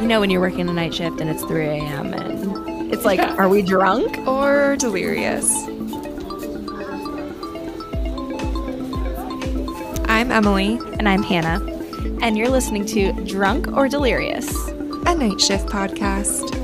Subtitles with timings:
[0.00, 2.12] you know when you're working a night shift and it's 3 a.m.
[2.12, 3.34] and it's like, yeah.
[3.36, 5.50] are we drunk or delirious?
[10.08, 10.78] I'm Emilie.
[10.98, 11.64] And I'm Hannah.
[12.22, 16.63] And you're listening to Drunk or Delirious, a night shift podcast.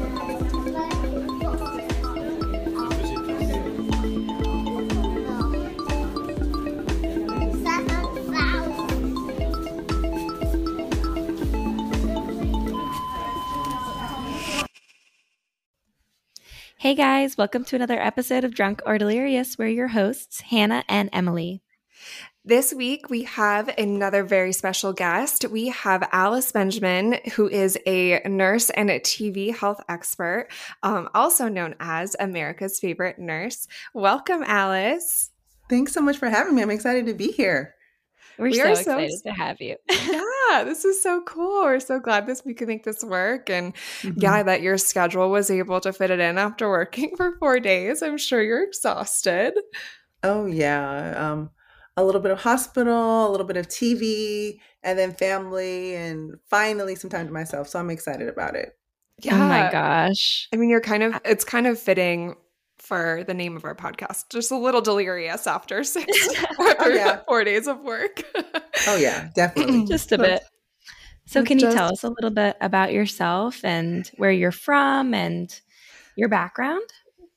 [16.91, 19.57] Hey guys, welcome to another episode of Drunk or Delirious.
[19.57, 21.63] We're your hosts, Hannah and Emilie.
[22.45, 25.45] This week, we have another very special guest.
[25.49, 30.49] We have Alice Benjamin, who is a nurse and a TV health expert,
[30.83, 33.69] um, also known as America's favorite nurse.
[33.95, 35.31] Welcome, Alice.
[35.69, 36.63] Thanks so much for having me.
[36.63, 37.77] I'm excited to be here.
[38.41, 39.77] We're we so excited so, to have you.
[39.91, 41.65] yeah, this is so cool.
[41.65, 43.51] We're so glad this we could make this work.
[43.51, 44.19] And mm-hmm.
[44.19, 48.03] yeah, that your schedule was able to fit it in after working for four days.
[48.03, 49.53] I'm sure you're exhausted.
[50.23, 51.33] Oh yeah.
[51.33, 51.51] Um,
[51.99, 56.95] a little bit of hospital, a little bit of TV, and then family, and finally
[56.95, 57.69] some time to myself.
[57.69, 58.79] So I'm excited about it.
[59.23, 59.35] Yeah.
[59.35, 60.49] Oh my gosh.
[60.51, 62.37] I mean, you're kind of, it's kind of fitting
[62.81, 64.31] for the name of our podcast.
[64.31, 67.21] Just a little delirious after six, after oh, yeah.
[67.27, 68.23] four days of work.
[68.89, 69.85] oh yeah, definitely.
[69.89, 70.43] Just a bit.
[71.27, 75.15] So can Just, you tell us a little bit about yourself and where you're from
[75.15, 75.61] and
[76.17, 76.83] your background?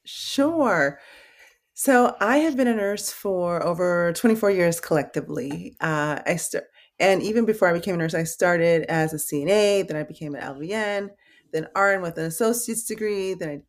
[0.03, 0.99] Sure.
[1.75, 5.75] So I have been a nurse for over 24 years collectively.
[5.79, 6.63] Uh, I st-
[6.99, 10.35] and even before I became a nurse, I started as a CNA, then I became
[10.35, 11.09] an LVN,
[11.51, 13.61] then RN with an associate's degree, then I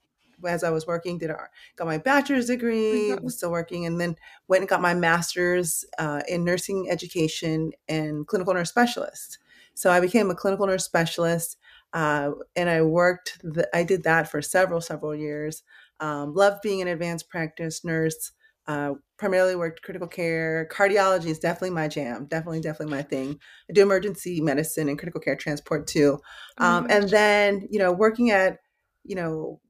[0.46, 3.24] as I was working, did our, got my bachelor's degree, mm-hmm.
[3.24, 4.16] was still working, and then
[4.48, 9.38] went and got my master's uh, in nursing education and clinical nurse specialist.
[9.74, 11.58] So I became a clinical nurse specialist,
[11.92, 13.38] uh, and I worked.
[13.42, 15.62] The, I did that for several several years.
[16.00, 18.32] Um, loved being an advanced practice nurse.
[18.66, 20.66] Uh, primarily worked critical care.
[20.72, 22.24] Cardiology is definitely my jam.
[22.24, 23.38] Definitely, definitely my thing.
[23.68, 26.18] I do emergency medicine and critical care transport too.
[26.56, 28.60] Um, and then, you know, working at,
[29.04, 29.60] you know,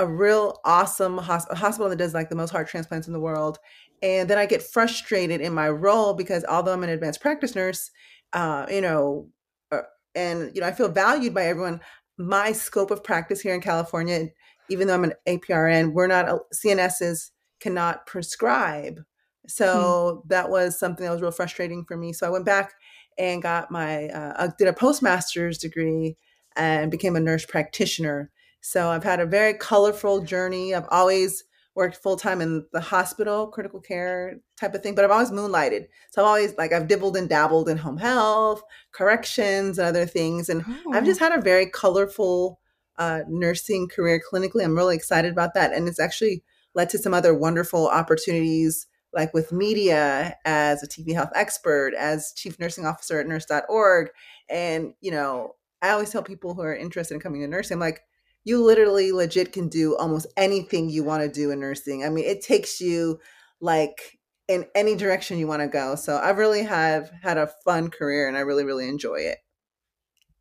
[0.00, 3.58] a real awesome hosp- hospital that does like the most heart transplants in the world.
[4.02, 7.90] And then I get frustrated in my role because although I'm an advanced practice nurse,
[8.32, 9.28] uh, you know,
[9.70, 9.82] uh,
[10.14, 11.80] and you know, I feel valued by everyone.
[12.16, 14.28] My scope of practice here in California,
[14.70, 17.30] even though I'm an APRN, we're not CNSs
[17.60, 19.00] cannot prescribe.
[19.46, 20.28] So hmm.
[20.28, 22.14] that was something that was real frustrating for me.
[22.14, 22.72] So I went back
[23.18, 26.16] and got my uh, did a postmaster's degree
[26.56, 28.30] and became a nurse practitioner
[28.60, 30.74] so I've had a very colorful journey.
[30.74, 31.44] I've always
[31.74, 35.86] worked full time in the hospital, critical care type of thing, but I've always moonlighted.
[36.10, 38.62] So I've always like I've dibbled and dabbled in home health,
[38.92, 40.48] corrections, and other things.
[40.48, 40.92] And oh.
[40.92, 42.60] I've just had a very colorful
[42.98, 44.64] uh, nursing career clinically.
[44.64, 45.72] I'm really excited about that.
[45.72, 46.42] And it's actually
[46.74, 52.32] led to some other wonderful opportunities like with media as a TV health expert, as
[52.36, 54.10] chief nursing officer at nurse.org.
[54.48, 57.80] And, you know, I always tell people who are interested in coming to nursing, I'm
[57.80, 58.02] like,
[58.44, 62.04] you literally legit can do almost anything you want to do in nursing.
[62.04, 63.20] I mean, it takes you
[63.60, 64.18] like
[64.48, 65.94] in any direction you want to go.
[65.94, 69.38] So I really have had a fun career and I really, really enjoy it.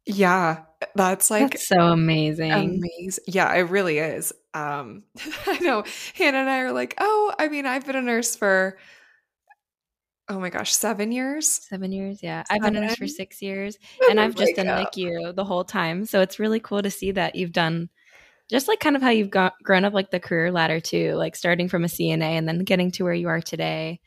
[0.06, 0.64] Yeah,
[0.96, 2.86] that's like that's so amazing.
[2.90, 3.26] Amazing.
[3.28, 4.34] Yeah, it really is.
[4.54, 5.04] Um
[5.48, 5.84] I know
[6.16, 8.78] Hannah and I are like, "Oh, I mean, I've been a nurse for
[10.30, 12.44] oh my gosh, 7 years?" 7 years, yeah.
[12.50, 13.78] i I've been in this for 6 years
[14.10, 16.06] and I've just done you the whole time.
[16.06, 17.90] So it's really cool to see that you've done
[18.50, 21.36] just like kind of how you've got, grown up like the career ladder too, like
[21.36, 24.00] starting from a CNA and then getting to where you are today.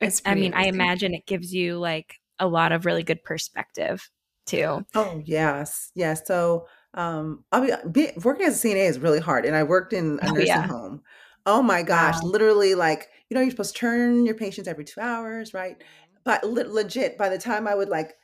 [0.00, 0.54] It's I mean, amazing.
[0.54, 4.08] I imagine it gives you like a lot of really good perspective
[4.46, 4.84] too.
[4.94, 6.26] Oh yes, yes.
[6.26, 9.92] So um, I'll be, be working as a CNA is really hard, and I worked
[9.92, 10.66] in a oh, nursing yeah.
[10.66, 11.02] home.
[11.46, 12.30] Oh my gosh, wow.
[12.30, 15.76] literally like you know you're supposed to turn your patients every two hours, right?
[16.24, 18.14] But le- legit, by the time I would like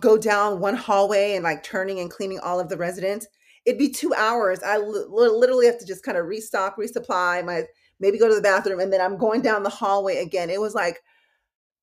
[0.00, 3.26] go down one hallway and like turning and cleaning all of the residents,
[3.64, 4.60] it'd be two hours.
[4.64, 7.64] I literally have to just kind of restock, resupply my,
[8.00, 10.50] maybe go to the bathroom, and then I'm going down the hallway again.
[10.50, 11.00] It was like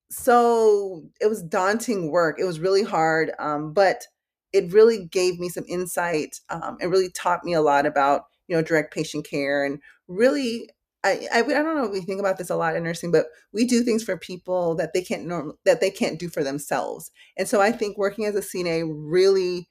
[0.09, 1.03] so.
[1.21, 2.37] It was daunting work.
[2.39, 4.03] It was really hard, um, but
[4.53, 6.39] it really gave me some insight.
[6.49, 10.69] Um, it really taught me a lot about you know direct patient care and really.
[11.05, 13.27] I, I, I don't know if we think about this a lot in nursing, but
[13.53, 17.11] we do things for people that they can't norm that they can't do for themselves.
[17.37, 19.69] And so I think working as a CNA really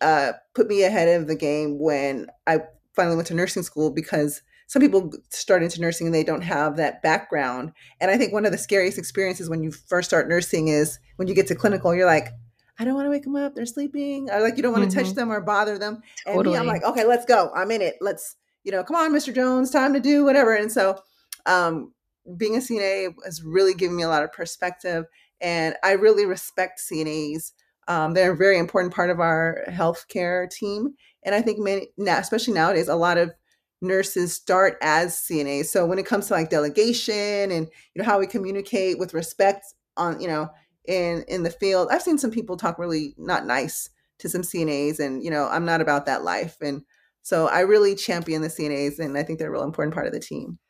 [0.00, 2.58] uh, put me ahead of the game when I
[2.94, 6.76] finally went to nursing school because some people start into nursing and they don't have
[6.76, 7.72] that background.
[8.00, 11.28] And I think one of the scariest experiences when you first start nursing is when
[11.28, 12.30] you get to clinical, you're like,
[12.78, 13.54] I don't want to wake them up.
[13.54, 14.28] They're sleeping.
[14.30, 15.06] Or like you don't want to mm-hmm.
[15.06, 16.02] touch them or bother them.
[16.26, 16.56] And totally.
[16.56, 17.52] me, I'm like, okay, let's go.
[17.54, 17.96] I'm in it.
[18.00, 18.34] Let's,
[18.66, 19.32] you know, come on, Mr.
[19.32, 20.52] Jones, time to do whatever.
[20.52, 20.98] And so
[21.46, 21.92] um,
[22.36, 25.04] being a CNA has really given me a lot of perspective.
[25.40, 27.52] And I really respect CNAs.
[27.86, 30.94] Um, they're a very important part of our healthcare team.
[31.22, 33.32] And I think many now, especially nowadays, a lot of
[33.80, 35.66] nurses start as CNAs.
[35.66, 39.64] So when it comes to like delegation and you know how we communicate with respect
[39.96, 40.50] on, you know,
[40.86, 44.98] in in the field, I've seen some people talk really not nice to some CNAs
[44.98, 46.56] and you know, I'm not about that life.
[46.60, 46.82] And
[47.26, 50.12] so I really champion the CNAs and I think they're a real important part of
[50.12, 50.60] the team.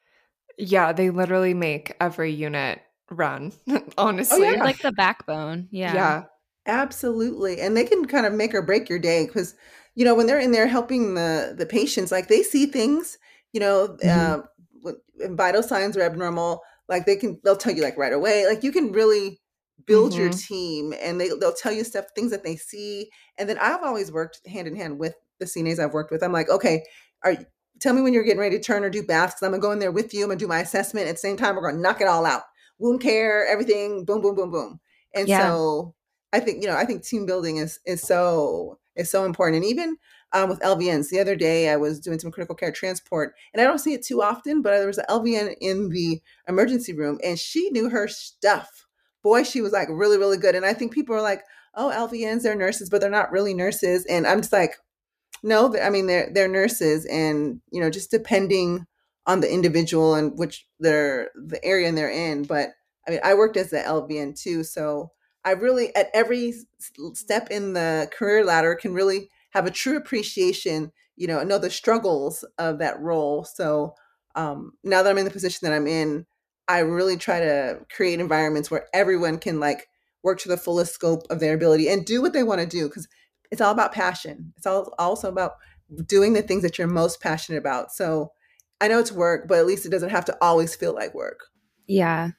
[0.57, 2.81] Yeah, they literally make every unit
[3.11, 3.53] run,
[3.99, 4.39] honestly.
[4.47, 4.65] Oh, yeah.
[4.65, 5.69] Like the backbone.
[5.71, 5.93] Yeah.
[5.93, 6.23] Yeah.
[6.65, 7.61] Absolutely.
[7.61, 9.55] And they can kind of make or break your day because,
[9.97, 13.19] you know, when they're in there helping the the patients, like they see things,
[13.53, 14.41] you know, mm-hmm.
[14.89, 14.93] uh,
[15.35, 18.47] vital signs are abnormal, like they can they'll tell you like right away.
[18.47, 19.39] Like you can really
[19.85, 20.23] build mm-hmm.
[20.23, 23.11] your team and they they'll tell you stuff things that they see.
[23.37, 26.23] And then I've always worked hand in hand with the CNAs I've worked with.
[26.23, 26.85] I'm like, okay,
[27.25, 27.37] are
[27.81, 29.43] tell me when you're getting ready to turn or do baths.
[29.43, 30.23] I'm gonna go in there with you.
[30.23, 31.09] I'm gonna do my assessment.
[31.09, 32.43] At the same time, we're gonna knock it all out.
[32.79, 34.81] Wound care, everything, boom, boom, boom, boom.
[35.15, 35.41] And yeah.
[35.41, 35.95] so
[36.33, 39.57] I think, you know, I think team building is is so is so important.
[39.57, 39.97] And even
[40.33, 43.65] um, with LVNs, the other day I was doing some critical care transport, and I
[43.65, 47.39] don't see it too often, but there was an LVN in the emergency room, and
[47.39, 48.87] she knew her stuff.
[49.23, 50.55] Boy, she was like really, really good.
[50.55, 51.43] And I think people are like,
[51.75, 54.77] "Oh, LVNs, they're nurses, but they're not really nurses." And I'm just like,
[55.43, 58.87] no, I mean they're they're nurses, and you know, just depending
[59.27, 62.45] on the individual and which they're the area they're in.
[62.45, 62.71] But
[63.07, 65.13] I mean, I worked as an LVN too, so
[65.45, 66.55] I really at every
[67.15, 71.71] step in the career ladder can really have a true appreciation, you know, know the
[71.71, 73.45] struggles of that role.
[73.45, 73.95] So
[74.35, 76.27] um, now that I'm in the position that I'm in,
[76.69, 79.89] I really try to create environments where everyone can like
[80.23, 82.89] work to the fullest scope of their ability and do what they want to do
[82.89, 83.07] because
[83.51, 84.53] it's all about passion.
[84.57, 85.53] It's all also about
[86.07, 87.93] doing the things that you're most passionate about.
[87.93, 88.33] So
[88.81, 91.41] I know it's work, but at least it doesn't have to always feel like work.
[91.87, 92.31] Yeah.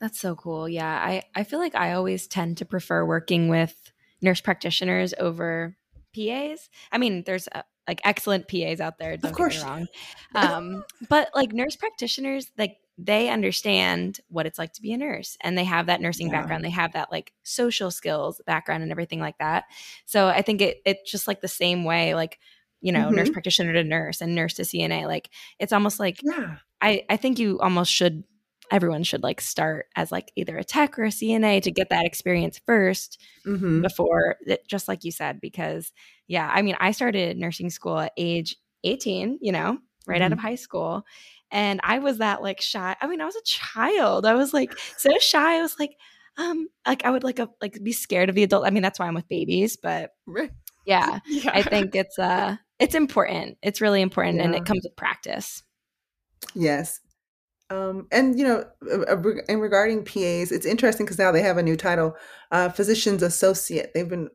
[0.00, 0.68] That's so cool.
[0.68, 0.92] Yeah.
[0.92, 3.74] I, I feel like I always tend to prefer working with
[4.20, 5.76] nurse practitioners over
[6.14, 6.68] PAs.
[6.90, 9.58] I mean, there's uh, like excellent PAs out there, don't of course.
[9.58, 9.86] get me wrong.
[10.34, 15.36] Um, but like nurse practitioners, like they understand what it's like to be a nurse
[15.40, 16.40] and they have that nursing yeah.
[16.40, 19.64] background they have that like social skills background and everything like that
[20.06, 22.38] so i think it it's just like the same way like
[22.80, 23.16] you know mm-hmm.
[23.16, 27.16] nurse practitioner to nurse and nurse to cna like it's almost like yeah i i
[27.16, 28.22] think you almost should
[28.70, 32.06] everyone should like start as like either a tech or a cna to get that
[32.06, 33.82] experience 1st mm-hmm.
[33.82, 35.92] before it, just like you said because
[36.28, 40.24] yeah i mean i started nursing school at age 18 you know right mm-hmm.
[40.24, 41.04] out of high school
[41.54, 42.96] and I was that like shy.
[43.00, 44.26] I mean, I was a child.
[44.26, 45.58] I was like so shy.
[45.58, 45.96] I was like,
[46.36, 48.66] um, like I would like a, like be scared of the adult.
[48.66, 50.10] I mean, that's why I'm with babies, but
[50.84, 51.50] yeah, yeah.
[51.54, 53.58] I think it's uh it's important.
[53.62, 54.44] It's really important, yeah.
[54.44, 55.62] and it comes with practice.
[56.56, 57.00] Yes,
[57.70, 58.64] um, and you know,
[59.48, 62.16] in regarding PAs, it's interesting because now they have a new title,
[62.50, 63.92] uh, physician's associate.
[63.94, 64.28] They've been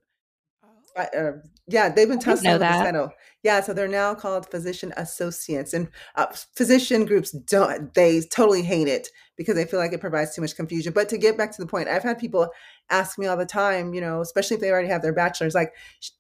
[0.96, 1.32] uh,
[1.70, 3.12] yeah, they've been tussling with title.
[3.44, 7.94] Yeah, so they're now called physician associates, and uh, physician groups don't.
[7.94, 10.92] They totally hate it because they feel like it provides too much confusion.
[10.94, 12.50] But to get back to the point, I've had people
[12.90, 15.74] ask me all the time, you know, especially if they already have their bachelor's, like,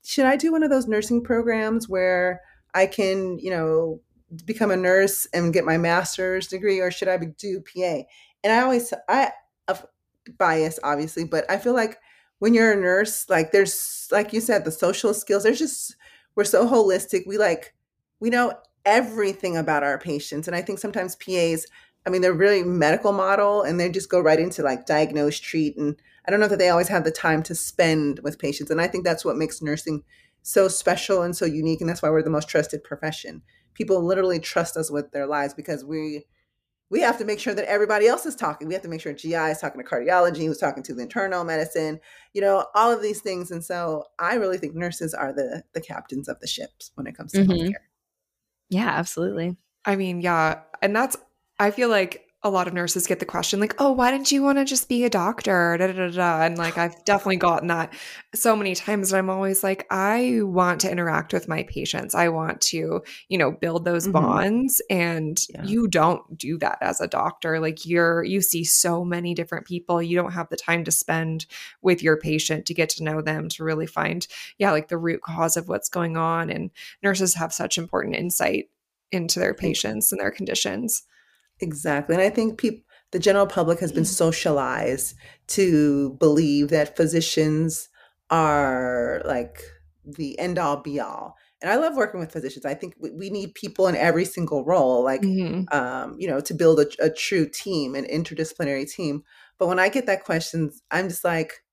[0.03, 2.41] should I do one of those nursing programs where
[2.73, 4.01] I can, you know,
[4.45, 8.03] become a nurse and get my master's degree, or should I do PA?
[8.43, 9.31] And I always, I,
[10.37, 11.97] bias obviously, but I feel like
[12.39, 15.95] when you're a nurse, like there's like you said, the social skills, there's just
[16.35, 17.27] we're so holistic.
[17.27, 17.73] We like
[18.19, 18.53] we know
[18.85, 20.47] everything about our patients.
[20.47, 21.65] And I think sometimes PAs,
[22.05, 25.77] I mean, they're really medical model and they just go right into like diagnose, treat.
[25.77, 25.95] And
[26.27, 28.71] I don't know that they always have the time to spend with patients.
[28.71, 30.03] And I think that's what makes nursing
[30.41, 31.81] so special and so unique.
[31.81, 33.41] And that's why we're the most trusted profession.
[33.73, 36.25] People literally trust us with their lives because we
[36.89, 38.67] we have to make sure that everybody else is talking.
[38.67, 41.43] We have to make sure GI is talking to cardiology, who's talking to the internal
[41.43, 41.99] medicine,
[42.33, 43.51] you know, all of these things.
[43.51, 47.15] And so I really think nurses are the the captains of the ships when it
[47.15, 47.51] comes to mm-hmm.
[47.51, 47.73] healthcare.
[48.69, 49.57] Yeah, absolutely.
[49.85, 50.61] I mean, yeah.
[50.81, 51.17] And that's
[51.59, 54.41] I feel like a lot of nurses get the question like, "Oh, why didn't you
[54.41, 56.45] want to just be a doctor?" Da, da, da, da.
[56.45, 57.93] And like I've definitely gotten that
[58.33, 59.11] so many times.
[59.11, 62.15] And I'm always like, I want to interact with my patients.
[62.15, 64.13] I want to, you know, build those mm-hmm.
[64.13, 64.81] bonds.
[64.89, 65.63] And yeah.
[65.63, 67.59] you don't do that as a doctor.
[67.59, 70.01] Like you're you see so many different people.
[70.01, 71.45] You don't have the time to spend
[71.81, 74.25] with your patient to get to know them to really find,
[74.57, 76.49] yeah, like the root cause of what's going on.
[76.49, 76.71] And
[77.03, 78.69] nurses have such important insight
[79.11, 81.03] into their patients and their conditions.
[81.59, 82.15] Exactly.
[82.15, 84.07] And I think people, the general public has been mm.
[84.07, 85.15] socialized
[85.47, 87.89] to believe that physicians
[88.29, 89.61] are like
[90.05, 91.35] the end all be all.
[91.61, 92.65] And I love working with physicians.
[92.65, 95.63] I think we, we need people in every single role, like, mm-hmm.
[95.75, 99.23] um, you know, to build a, a true team, an interdisciplinary team.
[99.57, 101.63] But when I get that question, I'm just like,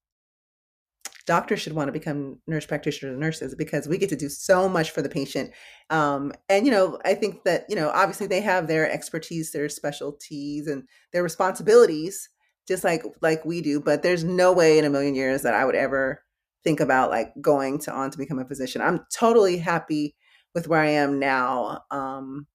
[1.27, 4.69] doctors should want to become nurse practitioners and nurses because we get to do so
[4.69, 5.51] much for the patient.
[5.91, 9.69] Um, and, you know, I think that, you know, obviously they have their expertise, their
[9.69, 12.29] specialties and their responsibilities,
[12.69, 15.65] just like, like we do, but there's no way in a million years that I
[15.65, 16.23] would ever
[16.65, 18.81] think about like going to on to become a physician.
[18.81, 20.15] I'm totally happy
[20.55, 21.83] with where I am now.
[21.91, 22.47] Um,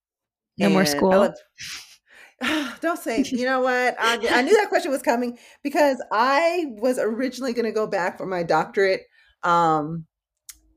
[0.58, 1.34] no more school.
[2.82, 3.96] don't say you know what?
[4.00, 8.18] I, I, knew that question was coming because i was originally going to go back
[8.18, 9.02] for my doctorate
[9.44, 10.06] um,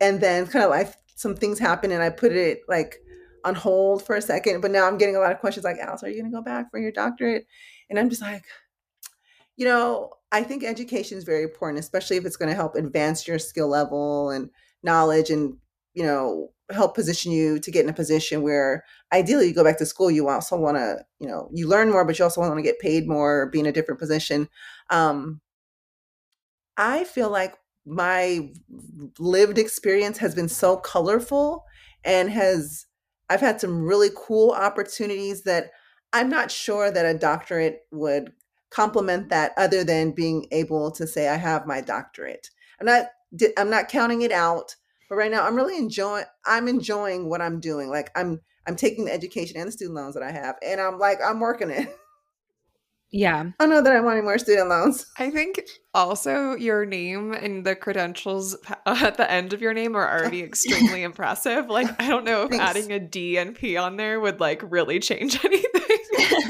[0.01, 2.97] and then kind of like some things happened and i put it like
[3.45, 6.03] on hold for a second but now i'm getting a lot of questions like alice
[6.03, 7.47] are you going to go back for your doctorate?
[7.89, 8.45] And i'm just like
[9.57, 13.27] you know i think education is very important especially if it's going to help advance
[13.27, 14.51] your skill level and
[14.83, 15.57] knowledge and
[15.95, 19.79] you know help position you to get in a position where ideally you go back
[19.79, 22.57] to school you also want to you know you learn more but you also want
[22.57, 24.49] to get paid more be in a different position.
[24.91, 25.41] Um
[26.77, 27.55] i feel like
[27.87, 28.51] my
[29.19, 31.65] lived experience has been so colorful
[32.05, 32.87] and has
[33.31, 35.71] i've had some really cool opportunities that
[36.13, 38.33] i'm not sure that a doctorate would
[38.71, 42.51] complement that other than being able to say i have my doctorate.
[42.81, 43.07] I'm not
[43.57, 44.75] i'm not counting it out
[45.09, 47.89] but right now I'm really enjoying I'm enjoying what I'm doing.
[47.89, 50.99] Like I'm I'm taking the education and the student loans that I have and I'm
[50.99, 51.95] like I'm working it.
[53.17, 53.53] Yeah.
[53.61, 55.07] I know that I'm wanting more student loans.
[55.19, 55.63] I think
[55.95, 58.57] also your name and the credentials
[58.87, 61.69] at the end of your name are already extremely impressive.
[61.69, 62.65] Like I don't know if Thanks.
[62.65, 65.99] adding a DNP on there would like really change anything.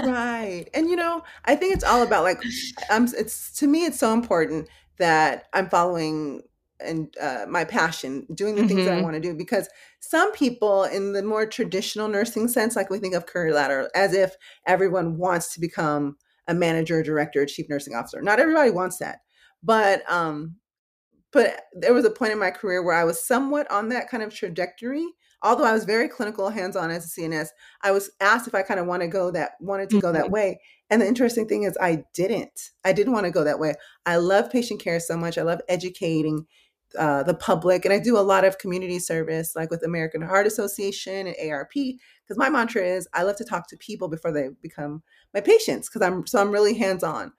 [0.04, 0.64] right.
[0.73, 2.42] And you know, I think it's all about like
[2.90, 4.66] um it's to me it's so important
[4.99, 6.44] that I'm following
[6.80, 8.68] and uh, my passion, doing the mm-hmm.
[8.68, 9.04] things that I mm-hmm.
[9.04, 9.34] want to do.
[9.34, 9.68] Because
[10.00, 14.14] some people, in the more traditional nursing sense, like we think of career ladder, as
[14.14, 16.16] if everyone wants to become
[16.46, 18.20] a manager, director, chief nursing officer.
[18.20, 19.20] Not everybody wants that,
[19.62, 20.56] but um,
[21.32, 24.22] but there was a point in my career where I was somewhat on that kind
[24.22, 25.04] of trajectory.
[25.42, 27.48] Although I was very clinical, hands-on as a CNS,
[27.82, 30.06] I was asked if I kind of want to go that wanted to mm-hmm.
[30.06, 30.32] go that mm-hmm.
[30.32, 30.60] way.
[30.88, 32.70] And the interesting thing is, I didn't.
[32.84, 33.74] I didn't want to go that way.
[34.06, 35.36] I love patient care so much.
[35.36, 36.46] I love educating
[36.98, 37.84] uh, the public.
[37.84, 41.72] And I do a lot of community service, like with American Heart Association and AARP,
[41.72, 45.88] because my mantra is I love to talk to people before they become my patients,
[45.88, 47.32] because I'm so I'm really hands on.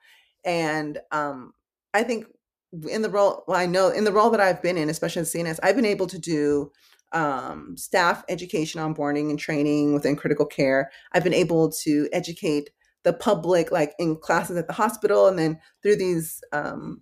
[0.44, 1.52] And um,
[1.94, 2.26] I think
[2.90, 5.26] in the role, well, I know in the role that I've been in, especially in
[5.26, 6.70] CNS, I've been able to do
[7.12, 10.90] um, staff education, onboarding, and training within critical care.
[11.12, 12.70] I've been able to educate
[13.04, 17.00] the public, like in classes at the hospital, and then through these um,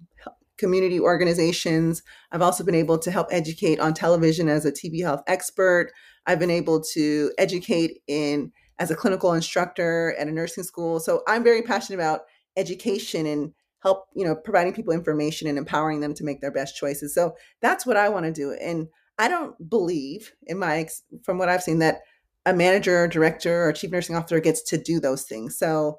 [0.58, 2.02] community organizations.
[2.32, 5.92] I've also been able to help educate on television as a TV health expert.
[6.26, 11.00] I've been able to educate in as a clinical instructor at a nursing school.
[11.00, 12.22] So I'm very passionate about
[12.56, 16.76] education and help, you know, providing people information and empowering them to make their best
[16.76, 17.14] choices.
[17.14, 18.52] So that's what I want to do.
[18.52, 20.88] And I don't believe in my
[21.22, 22.00] from what I've seen that
[22.46, 25.56] a manager or director or chief nursing officer gets to do those things.
[25.56, 25.98] So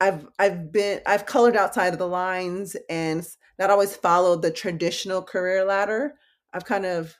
[0.00, 3.26] I've I've been I've colored outside of the lines and
[3.58, 6.14] not always followed the traditional career ladder.
[6.52, 7.16] I've kind of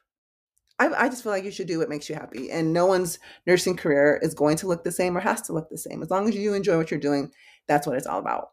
[0.79, 3.21] I, I just feel like you should do what makes you happy, and no one's
[3.47, 6.03] nursing career is going to look the same or has to look the same.
[6.03, 7.31] As long as you enjoy what you're doing,
[7.69, 8.49] that's what it's all about.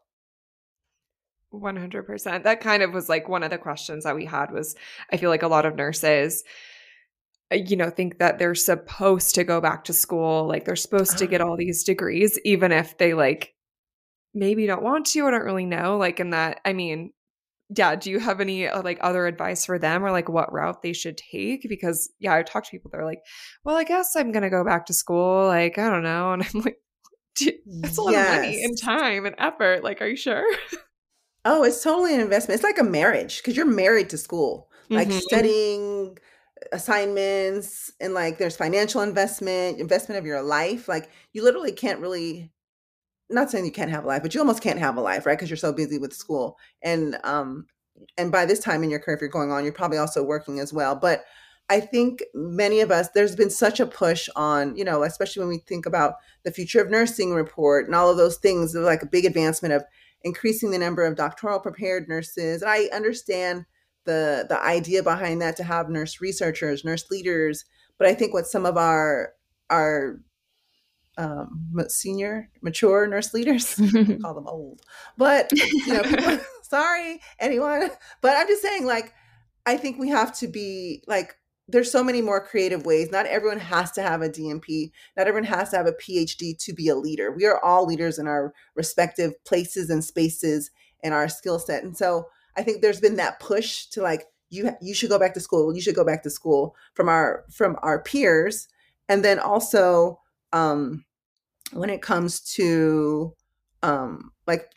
[1.52, 2.44] 100%.
[2.44, 4.74] That kind of was like one of the questions that we had was
[5.12, 6.44] I feel like a lot of nurses
[7.52, 11.18] uh, you know think that they're supposed to go back to school like they're supposed
[11.18, 11.46] to get ah.
[11.46, 13.54] all these degrees even if they like
[14.34, 17.12] maybe don't want to or don't really know like in that i mean
[17.76, 20.82] yeah do you have any uh, like other advice for them or like what route
[20.82, 23.20] they should take because yeah i talk to people they're like
[23.64, 26.60] well i guess i'm gonna go back to school like i don't know and i'm
[26.60, 26.78] like
[27.80, 28.36] that's a lot yes.
[28.36, 30.44] of money and time and effort like are you sure
[31.44, 35.08] oh it's totally an investment it's like a marriage because you're married to school like
[35.08, 35.18] mm-hmm.
[35.18, 36.18] studying
[36.72, 42.52] assignments and like there's financial investment investment of your life like you literally can't really
[43.32, 45.36] not saying you can't have a life, but you almost can't have a life, right?
[45.36, 46.58] Because you're so busy with school.
[46.82, 47.66] And um,
[48.16, 50.58] and by this time in your career, if you're going on, you're probably also working
[50.58, 50.94] as well.
[50.94, 51.24] But
[51.68, 55.48] I think many of us, there's been such a push on, you know, especially when
[55.48, 59.06] we think about the future of nursing report and all of those things, like a
[59.06, 59.84] big advancement of
[60.22, 62.62] increasing the number of doctoral prepared nurses.
[62.62, 63.64] And I understand
[64.04, 67.64] the the idea behind that to have nurse researchers, nurse leaders.
[67.98, 69.32] But I think what some of our
[69.70, 70.20] our
[71.18, 73.74] um, senior, mature nurse leaders.
[74.22, 74.80] call them old,
[75.16, 77.90] but you know, people, sorry, anyone.
[78.20, 79.12] But I'm just saying, like,
[79.66, 81.36] I think we have to be like
[81.68, 83.10] there's so many more creative ways.
[83.10, 84.90] Not everyone has to have a DNP.
[85.16, 87.30] Not everyone has to have a PhD to be a leader.
[87.30, 90.70] We are all leaders in our respective places and spaces
[91.02, 91.84] and our skill set.
[91.84, 92.26] And so
[92.56, 95.74] I think there's been that push to like you you should go back to school.
[95.74, 98.68] You should go back to school from our from our peers.
[99.08, 100.20] And then also
[100.52, 101.04] um
[101.72, 103.34] when it comes to
[103.82, 104.70] um like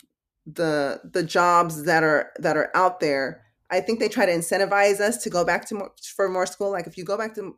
[0.45, 3.41] the the jobs that are that are out there
[3.71, 6.71] i think they try to incentivize us to go back to more for more school.
[6.71, 7.57] Like if you go back to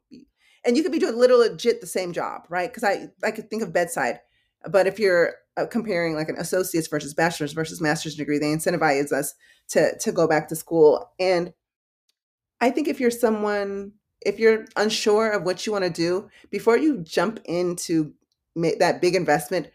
[0.65, 2.69] and you could be doing literally legit the same job right?
[2.69, 4.19] Because i i could think of bedside
[4.69, 9.11] but if you're uh, comparing like an associate's versus bachelor's versus master's degree they incentivize
[9.11, 9.33] us
[9.69, 11.11] to to go back to school.
[11.19, 11.53] And
[12.61, 16.77] i think if you're someone if you're unsure of what you want to do before
[16.77, 18.13] you jump into
[18.55, 19.69] that big investment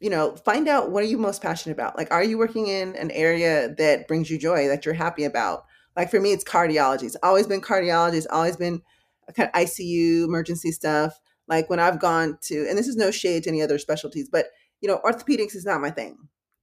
[0.00, 1.96] you know, find out what are you most passionate about?
[1.96, 5.66] Like, are you working in an area that brings you joy, that you're happy about?
[5.94, 7.02] Like for me, it's cardiology.
[7.02, 8.14] It's always been cardiology.
[8.14, 8.80] It's always been
[9.36, 11.20] kind of ICU, emergency stuff.
[11.48, 14.46] Like when I've gone to, and this is no shade to any other specialties, but
[14.80, 16.16] you know, orthopedics is not my thing.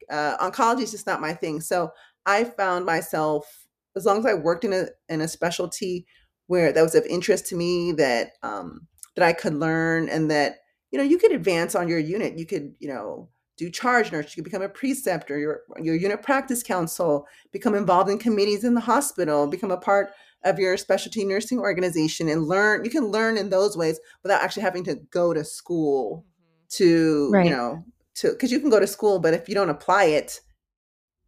[0.10, 1.62] Uh, oncology is just not my thing.
[1.62, 1.92] So
[2.26, 6.08] I found myself, as long as I worked in a in a specialty
[6.48, 10.58] where that was of interest to me, that um, that I could learn, and that
[10.92, 12.38] you know, you could advance on your unit.
[12.38, 14.36] You could, you know, do charge nurse.
[14.36, 18.74] You could become a preceptor, your your unit practice council, become involved in committees in
[18.74, 20.12] the hospital, become a part
[20.44, 24.62] of your specialty nursing organization and learn you can learn in those ways without actually
[24.62, 26.68] having to go to school mm-hmm.
[26.70, 27.46] to right.
[27.46, 30.40] you know to because you can go to school but if you don't apply it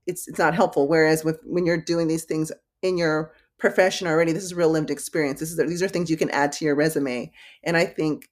[0.05, 4.31] it's it's not helpful whereas with when you're doing these things in your profession already
[4.31, 6.75] this is real lived experience this is these are things you can add to your
[6.75, 7.31] resume
[7.63, 8.29] and i think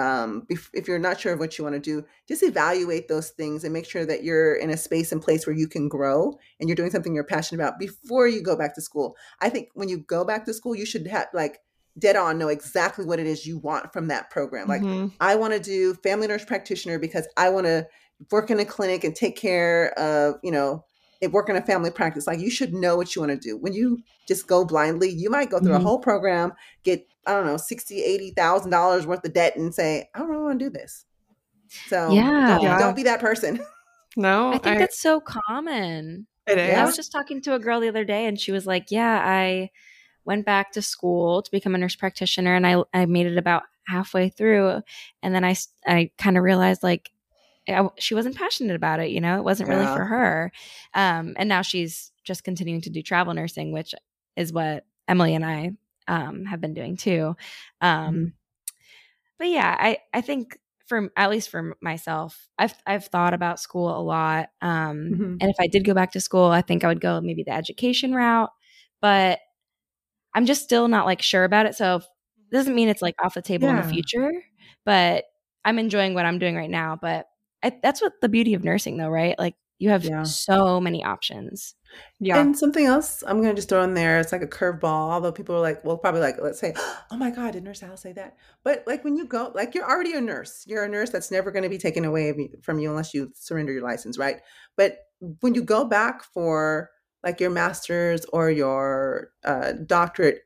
[0.00, 3.30] um, if, if, you're not sure of what you want to do, just evaluate those
[3.30, 6.38] things and make sure that you're in a space and place where you can grow
[6.60, 9.16] and you're doing something you're passionate about before you go back to school.
[9.40, 11.58] I think when you go back to school, you should have like
[11.98, 14.68] dead on know exactly what it is you want from that program.
[14.68, 15.08] Like, mm-hmm.
[15.20, 17.86] I want to do family nurse practitioner because I want to
[18.30, 20.84] work in a clinic and take care of, you know,
[21.26, 22.26] work in a family practice.
[22.26, 23.56] Like you should know what you want to do.
[23.56, 25.84] When you just go blindly, you might go through mm-hmm.
[25.84, 26.52] a whole program,
[26.84, 30.28] get, I don't know, sixty, eighty thousand dollars worth of debt and say, I don't
[30.28, 31.04] really want to do this.
[31.88, 32.58] So yeah.
[32.60, 33.60] Don't, don't be that person.
[34.16, 34.48] No.
[34.48, 36.26] I think I, that's so common.
[36.48, 36.76] It is.
[36.76, 39.22] I was just talking to a girl the other day and she was like, Yeah,
[39.24, 39.70] I
[40.24, 43.62] went back to school to become a nurse practitioner and I I made it about
[43.86, 44.82] halfway through
[45.22, 45.54] and then I
[45.86, 47.12] I kind of realized like
[47.68, 49.10] I, she wasn't passionate about it.
[49.10, 50.52] You know, it wasn't really for her.
[50.94, 53.94] Um, and now she's just continuing to do travel nursing, which
[54.36, 55.72] is what Emilie and I
[56.06, 57.36] um, have been doing too.
[57.80, 58.24] Um, mm-hmm.
[59.38, 63.96] But yeah, I I think for at least for myself, I've I've thought about school
[63.96, 64.48] a lot.
[64.60, 65.36] Um, mm-hmm.
[65.40, 67.52] And if I did go back to school, I think I would go maybe the
[67.52, 68.50] education route.
[69.00, 69.38] But
[70.34, 71.76] I'm just still not like sure about it.
[71.76, 72.04] So it
[72.52, 73.76] doesn't mean it's like off the table yeah.
[73.76, 74.32] in the future.
[74.84, 75.24] But
[75.64, 76.98] I'm enjoying what I'm doing right now.
[77.00, 77.26] But
[77.62, 79.38] I, that's what the beauty of nursing though right?
[79.38, 80.24] Like you have yeah.
[80.24, 81.74] so many options.
[82.20, 82.38] Yeah.
[82.38, 85.54] And something else i'm gonna just throw in there it's like a curveball although people
[85.54, 86.74] are like well probably like let's say
[87.10, 88.36] oh my god did nurse al say that?
[88.64, 90.64] But like when you go like you're already a nurse.
[90.66, 93.72] You're a nurse that's never going to be taken away from you unless you surrender
[93.72, 94.40] your license right?
[94.76, 94.98] But
[95.40, 96.90] when you go back for
[97.24, 100.42] like your master's or your uh, doctorate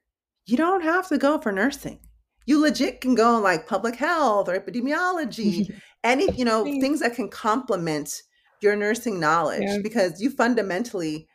[0.47, 2.01] you don't have to go for nursing.
[2.47, 5.73] You legit can go like public health or epidemiology
[6.05, 8.23] any you know things that can complement
[8.61, 9.79] your nursing knowledge yeah.
[9.83, 11.27] because you fundamentally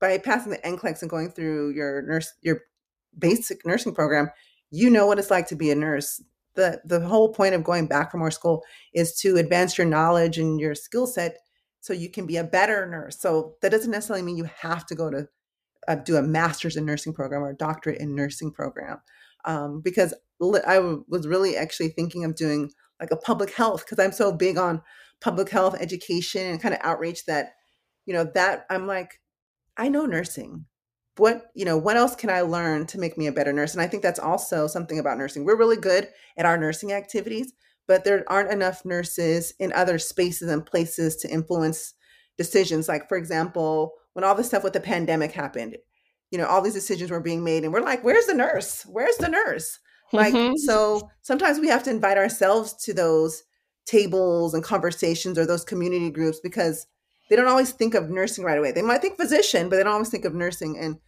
[0.00, 2.60] by passing the NCLEX and going through your nurse your
[3.18, 4.30] basic nursing program
[4.70, 6.22] you know what it's like to be a nurse.
[6.54, 10.38] The the whole point of going back for more school is to advance your knowledge
[10.38, 11.38] and your skill set
[11.80, 13.20] so you can be a better nurse.
[13.20, 15.28] So that doesn't necessarily mean you have to go to
[15.86, 19.00] uh, do a master's in nursing program or a doctorate in nursing program
[19.44, 20.12] um, because
[20.66, 24.58] I was really actually thinking of doing like a public health because I'm so big
[24.58, 24.82] on
[25.20, 27.54] public health education and kind of outreach that
[28.06, 29.20] you know that I'm like
[29.76, 30.66] I know nursing.
[31.16, 33.72] What you know what else can I learn to make me a better nurse?
[33.72, 35.44] And I think that's also something about nursing.
[35.44, 37.52] We're really good at our nursing activities
[37.86, 41.94] but there aren't enough nurses in other spaces and places to influence
[42.36, 42.86] decisions.
[42.86, 45.76] Like for example when all this stuff with the pandemic happened
[46.30, 48.84] you know all these decisions were being made and we're like where's the nurse?
[48.88, 49.78] Where's the nurse
[50.12, 50.56] like, mm-hmm.
[50.56, 53.42] so sometimes we have to invite ourselves to those
[53.86, 56.86] tables and conversations or those community groups because
[57.28, 58.72] they don't always think of nursing right away.
[58.72, 60.78] They might think physician, but they don't always think of nursing.
[60.78, 60.98] And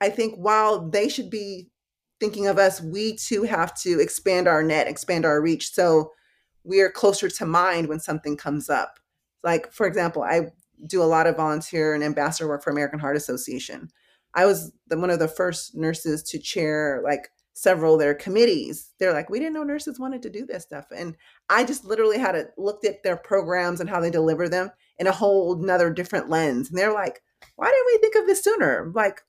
[0.00, 1.70] I think while they should be
[2.20, 5.72] thinking of us, we too have to expand our net, expand our reach.
[5.72, 6.12] So
[6.64, 8.98] we're closer to mind when something comes up.
[9.42, 10.48] Like, for example, I
[10.86, 13.88] do a lot of volunteer and ambassador work for American Heart Association.
[14.34, 18.92] I was the, one of the first nurses to chair like several of their committees.
[19.00, 20.86] They're like, we didn't know nurses wanted to do this stuff.
[20.94, 21.16] And
[21.48, 25.08] I just literally had to looked at their programs and how they deliver them in
[25.08, 26.68] a whole another different lens.
[26.68, 27.20] And they're like,
[27.56, 28.92] why didn't we think of this sooner?
[28.94, 29.22] Like,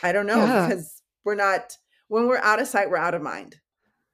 [0.00, 0.68] I don't know, yeah.
[0.68, 3.56] because we're not when we're out of sight, we're out of mind.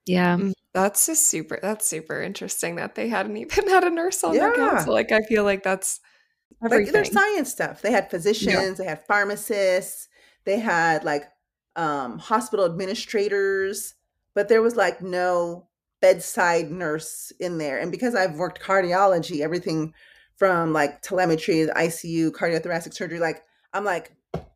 [0.06, 0.38] Yeah.
[0.38, 4.32] Mm, that's just super that's super interesting that they hadn't even had a nurse on
[4.32, 4.40] yeah.
[4.40, 4.94] their council.
[4.94, 6.00] Like I feel like that's
[6.64, 6.86] everything.
[6.86, 7.82] Like their science stuff.
[7.82, 8.72] They had physicians, yeah.
[8.78, 10.08] they had pharmacists,
[10.46, 11.24] they had like
[11.76, 13.94] um hospital administrators,
[14.34, 15.68] but there was like no
[16.00, 17.78] bedside nurse in there.
[17.78, 19.94] And because I've worked cardiology, everything
[20.36, 24.12] from like telemetry, ICU, cardiothoracic surgery, like I'm like,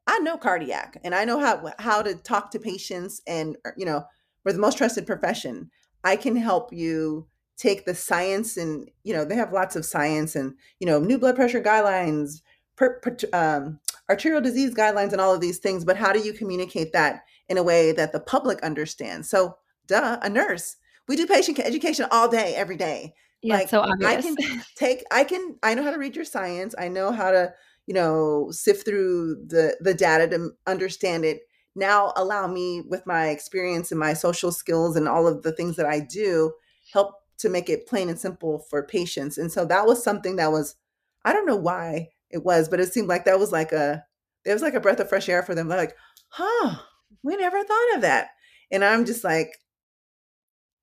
[0.07, 3.85] I know cardiac and I know how how to talk to patients and uh, you
[3.85, 4.05] know,
[4.44, 5.70] we're the most trusted profession.
[6.03, 10.37] I can help you take the science and you know, they have lots of science
[10.37, 12.42] and you know, new blood pressure guidelines,
[12.77, 13.79] per, per, um,
[14.10, 17.58] arterial disease guidelines and all of these things, but how do you communicate that in
[17.58, 19.28] a way that the public understands?
[19.28, 20.76] So, duh, a nurse.
[21.08, 23.14] We do patient education all day every day.
[23.42, 24.10] Yeah, like, so obvious.
[24.10, 24.36] I can
[24.76, 26.74] take I can I know how to read your science.
[26.78, 27.52] I know how to
[27.86, 31.40] you know sift through the the data to understand it
[31.76, 35.76] now allow me with my experience and my social skills and all of the things
[35.76, 36.52] that i do
[36.92, 40.52] help to make it plain and simple for patients and so that was something that
[40.52, 40.76] was
[41.24, 44.04] i don't know why it was but it seemed like that was like a
[44.44, 45.96] it was like a breath of fresh air for them They're like
[46.28, 46.76] huh
[47.22, 48.28] we never thought of that
[48.70, 49.56] and i'm just like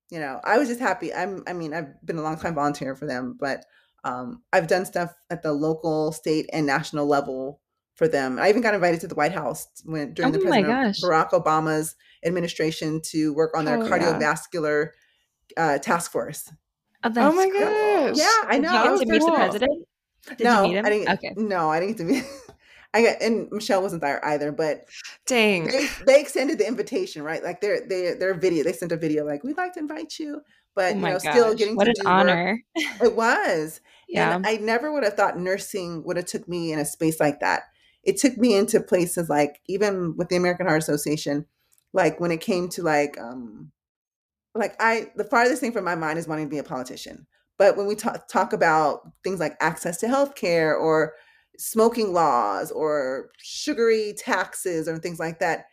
[0.10, 2.96] you know i was just happy i'm i mean i've been a long time volunteer
[2.96, 3.66] for them but
[4.04, 7.62] um, I've done stuff at the local, state, and national level
[7.96, 8.40] for them.
[8.40, 11.96] I even got invited to the White House when during oh the President Barack Obama's
[12.26, 14.90] administration to work on their oh, cardiovascular
[15.56, 15.64] yeah.
[15.64, 16.52] uh, task force.
[17.04, 18.18] Oh, oh my gosh!
[18.18, 18.98] Yeah, I know.
[18.98, 19.32] Did you get to meet cool.
[19.32, 19.88] the president?
[20.28, 21.10] Did no, I didn't.
[21.10, 21.34] Okay.
[21.36, 22.26] No, I didn't get to meet.
[22.94, 24.86] I got and Michelle wasn't there either, but
[25.26, 27.42] dang, they, they extended the invitation, right?
[27.44, 30.42] Like their they their video, they sent a video like we'd like to invite you,
[30.76, 31.22] but oh you know, gosh.
[31.22, 32.62] still getting what to an honor.
[32.76, 32.86] Work.
[33.02, 33.80] It was,
[34.10, 34.36] yeah.
[34.36, 37.40] And I never would have thought nursing would have took me in a space like
[37.40, 37.64] that.
[38.04, 41.46] It took me into places like even with the American Heart Association,
[41.94, 43.72] like when it came to like um
[44.54, 47.26] like I the farthest thing from my mind is wanting to be a politician.
[47.58, 51.14] But when we talk talk about things like access to healthcare or
[51.58, 55.66] smoking laws or sugary taxes or things like that,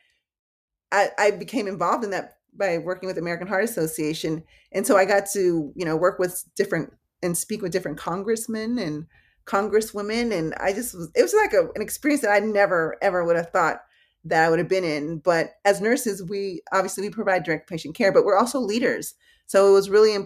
[0.92, 4.42] I, I became involved in that by working with American Heart Association.
[4.72, 8.78] And so I got to, you know, work with different and speak with different congressmen
[8.78, 9.06] and
[9.46, 10.32] congresswomen.
[10.32, 13.36] And I just was, it was like a, an experience that I never, ever would
[13.36, 13.80] have thought
[14.24, 15.18] that I would have been in.
[15.18, 19.14] But as nurses, we obviously we provide direct patient care, but we're also leaders.
[19.46, 20.16] So it was really,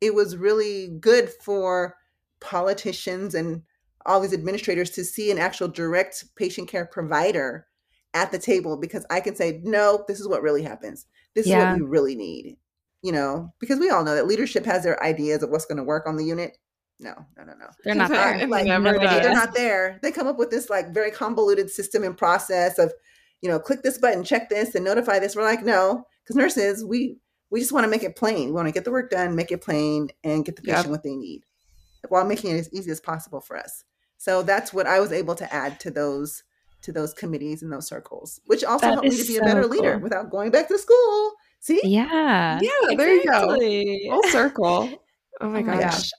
[0.00, 1.96] it was really good for
[2.40, 3.62] politicians and
[4.06, 7.66] all these administrators to see an actual direct patient care provider
[8.14, 11.06] at the table because I can say, no, this is what really happens.
[11.34, 11.74] This yeah.
[11.74, 12.56] is what we really need
[13.02, 15.84] you know, because we all know that leadership has their ideas of what's going to
[15.84, 16.58] work on the unit.
[16.98, 17.66] No, no, no, no.
[17.82, 18.46] They're not there.
[18.46, 19.98] like, no they're not there.
[20.02, 22.92] They come up with this like very convoluted system and process of,
[23.40, 25.34] you know, click this button, check this, and notify this.
[25.34, 27.16] We're like, no, because nurses, we
[27.50, 28.46] we just want to make it plain.
[28.46, 30.90] We want to get the work done, make it plain, and get the patient yep.
[30.90, 31.44] what they need,
[32.08, 33.84] while making it as easy as possible for us.
[34.18, 36.42] So that's what I was able to add to those
[36.82, 39.44] to those committees and those circles, which also that helped me to be so a
[39.44, 39.70] better cool.
[39.70, 41.80] leader without going back to school See?
[41.84, 42.58] Yeah.
[42.60, 44.02] Yeah, there exactly.
[44.04, 44.22] you go.
[44.22, 44.90] Full circle.
[45.40, 45.80] Oh my, oh gosh.
[45.80, 46.10] gosh.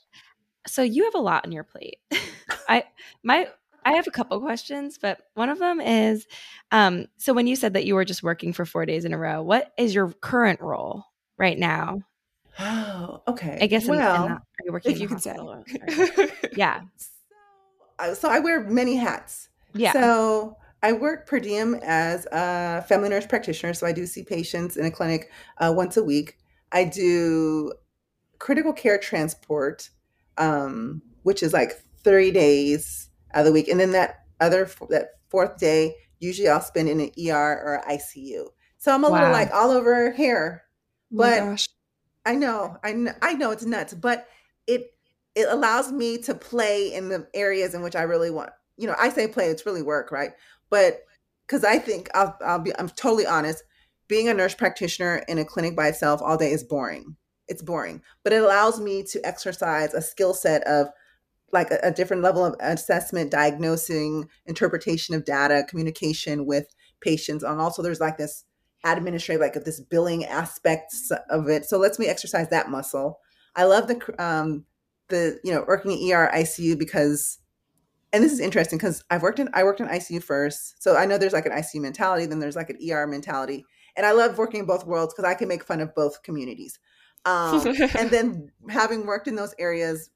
[0.66, 1.98] So you have a lot on your plate.
[2.68, 2.84] I
[3.24, 3.48] my
[3.84, 6.26] I have a couple questions, but one of them is
[6.70, 9.18] um so when you said that you were just working for 4 days in a
[9.18, 11.04] row, what is your current role
[11.38, 12.02] right now?
[12.58, 13.58] Oh, okay.
[13.60, 15.36] I guess well, in, in that, are you working if you can say.
[16.56, 16.82] yeah.
[17.98, 19.48] So, so I wear many hats.
[19.74, 19.92] Yeah.
[19.92, 24.76] So I work per diem as a family nurse practitioner, so I do see patients
[24.76, 26.38] in a clinic uh, once a week.
[26.72, 27.72] I do
[28.38, 29.90] critical care transport,
[30.38, 35.10] um, which is like three days out of the week, and then that other that
[35.28, 38.46] fourth day, usually I'll spend in an ER or ICU.
[38.78, 39.18] So I'm a wow.
[39.18, 40.61] little like all over here,
[41.12, 41.66] oh but
[42.24, 44.28] I know, I know, I know it's nuts, but
[44.66, 44.94] it
[45.34, 48.50] it allows me to play in the areas in which I really want.
[48.76, 50.32] You know, I say play, it's really work, right?
[50.70, 51.00] But
[51.46, 53.62] because I think I'll, I'll be, I'm totally honest,
[54.08, 57.16] being a nurse practitioner in a clinic by itself all day is boring.
[57.48, 60.88] It's boring, but it allows me to exercise a skill set of
[61.52, 67.42] like a, a different level of assessment, diagnosing, interpretation of data, communication with patients.
[67.42, 68.44] And also, there's like this
[68.84, 71.64] administrative, like of this billing aspects of it.
[71.64, 73.20] So lets me exercise that muscle.
[73.54, 74.64] I love the um,
[75.08, 77.38] the you know working in ER ICU because
[78.12, 81.06] and this is interesting because I've worked in I worked in ICU first, so I
[81.06, 83.64] know there's like an ICU mentality, then there's like an ER mentality,
[83.96, 86.78] and I love working in both worlds because I can make fun of both communities.
[87.24, 87.64] Um,
[87.98, 90.10] and then having worked in those areas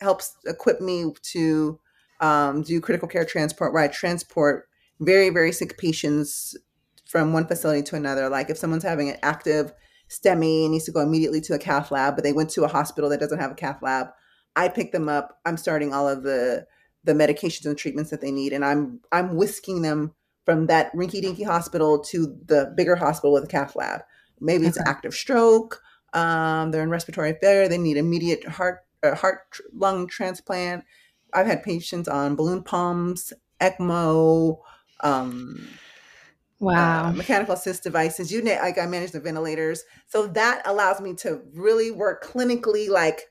[0.00, 1.78] helps equip me to
[2.20, 4.68] um, do critical care transport, where I transport
[5.00, 6.56] very very sick patients
[7.12, 8.30] from one facility to another.
[8.30, 9.74] Like if someone's having an active
[10.08, 12.68] STEMI and needs to go immediately to a cath lab, but they went to a
[12.68, 14.06] hospital that doesn't have a cath lab,
[14.56, 15.38] I pick them up.
[15.44, 16.66] I'm starting all of the
[17.04, 20.14] the medications and treatments that they need, and I'm I'm whisking them
[20.46, 24.00] from that rinky dinky hospital to the bigger hospital with a cath lab.
[24.40, 25.82] Maybe it's active stroke.
[26.14, 27.68] Um, they're in respiratory failure.
[27.68, 30.84] They need immediate heart uh, heart lung transplant.
[31.34, 34.60] I've had patients on balloon pumps, ECMO,
[35.00, 35.68] um,
[36.62, 38.32] wow, uh, mechanical assist devices.
[38.32, 42.88] You know, like I manage the ventilators, so that allows me to really work clinically,
[42.88, 43.30] like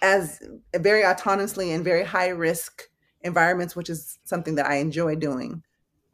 [0.00, 0.40] as
[0.74, 2.88] very autonomously in very high risk
[3.20, 5.62] environments, which is something that I enjoy doing.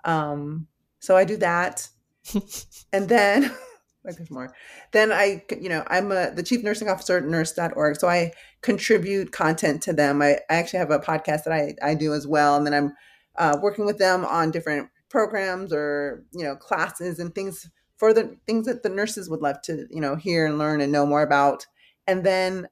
[0.04, 0.66] Um,
[0.98, 1.88] so I do that,
[2.92, 3.44] and then
[4.04, 4.52] like there's more.
[4.92, 9.32] Then I, you know, I'm a, the chief nursing officer at nurse.org, so I contribute
[9.32, 10.20] content to them.
[10.20, 12.92] I, I actually have a podcast that I I do as well, and then I'm
[13.36, 18.36] uh, working with them on different programs or you know classes and things for the
[18.46, 21.22] things that the nurses would love to you know hear and learn and know more
[21.22, 21.66] about.
[22.06, 22.68] And then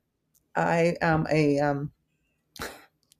[0.55, 1.90] I am a um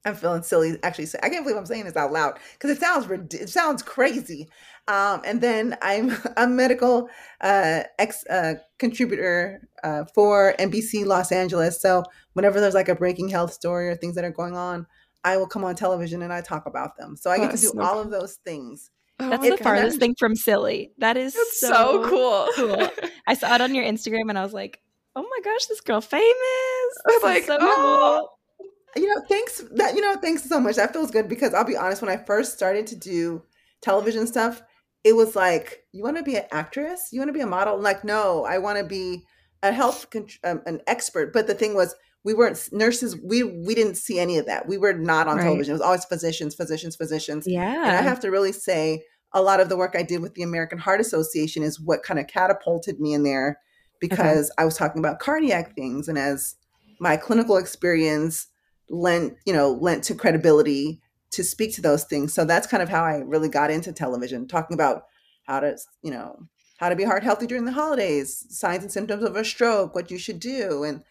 [0.05, 3.35] I'm feeling silly actually I can't believe I'm saying this out loud because it sounds
[3.35, 4.49] it sounds crazy.
[4.89, 7.09] Um, and then I'm a medical
[7.41, 11.81] uh, ex uh, contributor uh, for NBC Los Angeles.
[11.81, 14.87] So whenever there's like a breaking health story or things that are going on,
[15.25, 17.17] I will come on television and I talk about them.
[17.17, 18.93] So I get to do all of those things.
[19.19, 20.93] Oh That's the farthest thing from silly.
[20.99, 22.49] That is so, so, cool.
[22.55, 23.09] cool.
[23.27, 24.81] I saw it on your Instagram and I was like,
[25.15, 26.25] oh my gosh, this girl famous.
[26.27, 28.29] I was like, so oh.
[28.29, 29.03] Cool.
[29.03, 30.77] You know, thanks that you know, thanks so much.
[30.77, 33.43] That feels good because I'll be honest, when I first started to do
[33.83, 34.63] television stuff,
[35.05, 37.11] it was like, you want to be an actress?
[37.13, 37.79] You want to be a model?
[37.79, 39.25] like, no, I want to be
[39.63, 40.07] a health
[40.45, 41.33] um, an expert.
[41.33, 41.95] But the thing was,
[42.27, 43.17] we weren't nurses.
[43.17, 44.67] We we didn't see any of that.
[44.67, 45.45] We were not on right.
[45.45, 45.71] television.
[45.71, 47.47] It was always physicians, physicians, physicians.
[47.47, 47.85] Yeah.
[47.87, 50.43] And I have to really say, a lot of the work I did with the
[50.43, 53.61] American Heart Association is what kind of catapulted me in there
[54.01, 54.55] because okay.
[54.59, 56.57] I was talking about cardiac things, and as
[56.99, 58.49] my clinical experience
[58.91, 62.35] lent, you know, lent to credibility to speak to those things.
[62.35, 65.05] So that's kind of how I really got into television, talking about
[65.45, 69.23] how to, you know, how to be heart healthy during the holidays, signs and symptoms
[69.23, 71.05] of a stroke, what you should do, and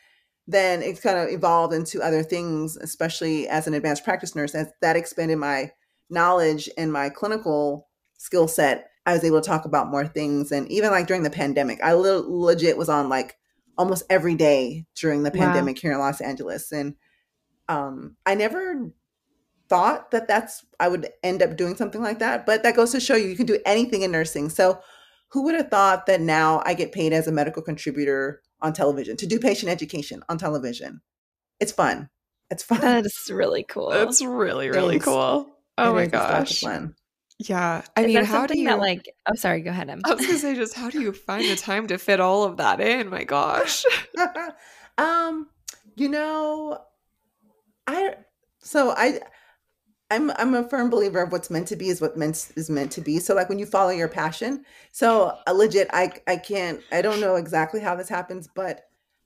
[0.47, 4.53] then it's kind of evolved into other things, especially as an advanced practice nurse.
[4.53, 5.71] As that expanded my
[6.10, 10.51] knowledge and my clinical skill set, I was able to talk about more things.
[10.51, 13.38] And even like during the pandemic, I le- legit was on like
[13.77, 15.45] almost every day during the wow.
[15.45, 16.71] pandemic here in Los Angeles.
[16.71, 16.95] And
[17.67, 18.91] um, I never
[19.67, 22.99] thought that that's I would end up doing something like that, but that goes to
[22.99, 24.49] show you you can do anything in nursing.
[24.49, 24.79] So
[25.29, 29.15] who would have thought that now I get paid as a medical contributor on television
[29.17, 31.01] to do patient education on television?
[31.60, 32.10] It's fun.
[32.49, 32.82] It's fun.
[32.82, 33.89] That's really cool.
[33.89, 35.06] That's really really Thanks.
[35.06, 35.47] cool.
[35.78, 36.62] Oh it my gosh.
[36.62, 36.95] Fun.
[37.39, 37.82] Yeah.
[37.95, 39.89] I is mean, how do you that like oh sorry, go ahead.
[39.89, 40.01] Em.
[40.06, 42.58] I was gonna say just how do you find the time to fit all of
[42.58, 43.10] that in?
[43.10, 43.84] My gosh.
[44.97, 45.47] um,
[45.95, 46.80] you know,
[47.88, 48.15] I
[48.60, 49.19] so I
[50.12, 52.91] I'm I'm a firm believer of what's meant to be is what meant is meant
[52.94, 53.20] to be.
[53.20, 54.63] So like when you follow your passion.
[54.91, 58.82] So uh, legit I I can't I don't know exactly how this happens, but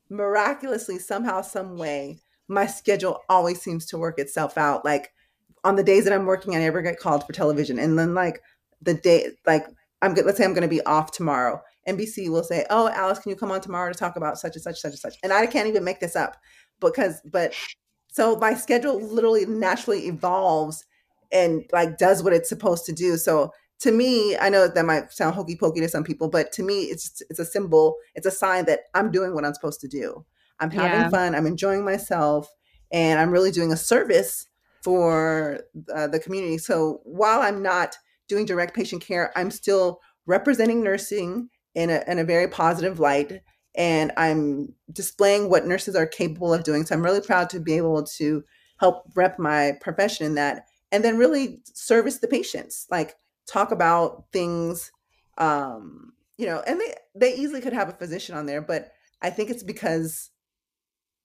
[0.10, 4.84] miraculously somehow some way my schedule always seems to work itself out.
[4.84, 5.14] Like
[5.64, 7.80] on the days that I'm working, I never get called for television.
[7.80, 8.42] And then like
[8.82, 9.66] the day, like
[10.02, 10.26] I'm good.
[10.26, 11.62] Let's say I'm going to be off tomorrow.
[11.88, 14.64] NBC will say, "Oh, Alice, can you come on tomorrow to talk about such and
[14.64, 16.38] such, such and such?" And I can't even make this up
[16.80, 17.54] because, but
[18.12, 20.86] so my schedule literally naturally evolves
[21.32, 23.18] and like does what it's supposed to do.
[23.18, 26.64] So to me, I know that might sound hokey pokey to some people, but to
[26.64, 27.96] me, it's it's a symbol.
[28.16, 30.26] It's a sign that I'm doing what I'm supposed to do.
[30.60, 31.10] I'm having yeah.
[31.10, 31.36] fun.
[31.36, 32.50] I'm enjoying myself,
[32.92, 34.48] and I'm really doing a service
[34.84, 35.62] for
[35.94, 36.58] uh, the community.
[36.58, 37.96] So while I'm not
[38.28, 43.42] doing direct patient care, I'm still representing nursing in a, in a very positive light.
[43.80, 46.86] And I'm displaying what nurses are capable of doing.
[46.86, 48.44] So I'm really proud to be able to
[48.78, 53.16] help rep my profession in that and then really service the patients, like
[53.48, 54.92] talk about things,
[55.38, 59.30] um, you know, and they, they easily could have a physician on there, but I
[59.30, 60.30] think it's because,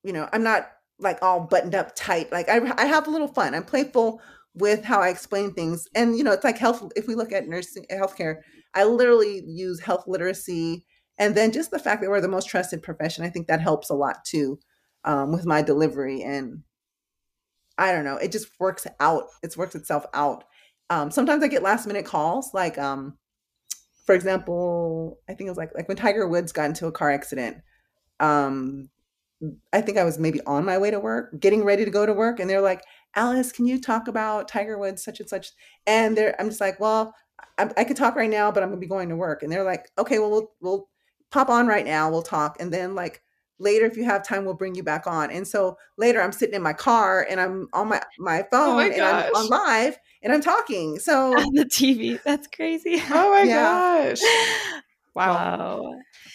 [0.02, 2.30] you know, I'm not like all buttoned up tight.
[2.30, 3.54] Like I, I have a little fun.
[3.54, 4.20] I'm playful
[4.54, 5.88] with how I explain things.
[5.94, 6.92] And, you know, it's like health.
[6.94, 8.36] If we look at nursing, healthcare,
[8.74, 10.86] I literally use health literacy.
[11.18, 13.90] And then just the fact that we're the most trusted profession, I think that helps
[13.90, 14.58] a lot too
[15.04, 16.22] um, with my delivery.
[16.22, 16.62] And
[17.78, 19.24] I don't know, it just works out.
[19.42, 20.44] It works itself out.
[20.90, 23.16] Um, sometimes I get last minute calls, like um,
[24.04, 27.10] for example, I think it was like like when Tiger Woods got into a car
[27.10, 27.58] accident.
[28.20, 28.90] Um,
[29.72, 32.12] I think I was maybe on my way to work, getting ready to go to
[32.12, 32.82] work, and they're like,
[33.16, 35.48] "Alice, can you talk about Tiger Woods, such and such?"
[35.86, 37.14] And they're, I'm just like, "Well,
[37.58, 39.64] I, I could talk right now, but I'm gonna be going to work." And they're
[39.64, 40.88] like, "Okay, well, we'll we'll
[41.34, 42.10] pop on right now.
[42.10, 43.20] We'll talk, and then like
[43.58, 46.56] later if you have time we'll bring you back on and so later i'm sitting
[46.56, 49.96] in my car and i'm on my my phone oh my and i'm on live
[50.22, 54.08] and i'm talking so on the tv that's crazy oh my yeah.
[54.08, 54.20] gosh
[55.14, 55.34] wow.
[55.34, 55.92] wow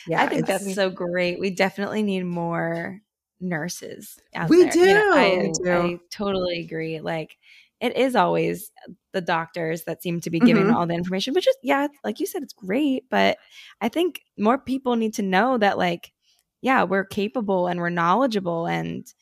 [0.07, 3.01] yeah i think that's so great we definitely need more
[3.41, 4.71] nurses we there.
[4.71, 4.79] do.
[4.79, 7.37] You know, I, we do i totally agree like
[7.81, 8.71] it is always
[9.13, 10.75] the doctors that seem to be giving mm-hmm.
[10.75, 13.37] all the information which is yeah like you said it's great but
[13.81, 16.11] i think more people need to know that like
[16.61, 19.13] yeah we're capable and we're knowledgeable and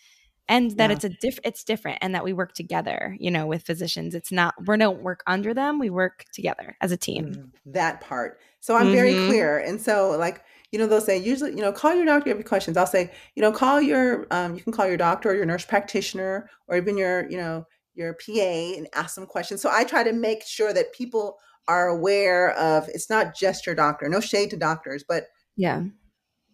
[0.50, 0.96] and that yeah.
[0.96, 4.32] it's a diff it's different and that we work together you know with physicians it's
[4.32, 8.40] not we don't work under them we work together as a team mm, that part
[8.60, 8.96] so i'm mm-hmm.
[8.96, 12.30] very clear and so like you know they'll say usually you know call your doctor
[12.30, 14.98] if you have questions i'll say you know call your um, you can call your
[14.98, 17.66] doctor or your nurse practitioner or even your you know
[17.98, 19.62] your pa and ask them questions.
[19.62, 23.76] So i try to make sure that people are aware of it's not just your
[23.76, 25.26] doctor no shade to doctors but
[25.58, 25.84] yeah.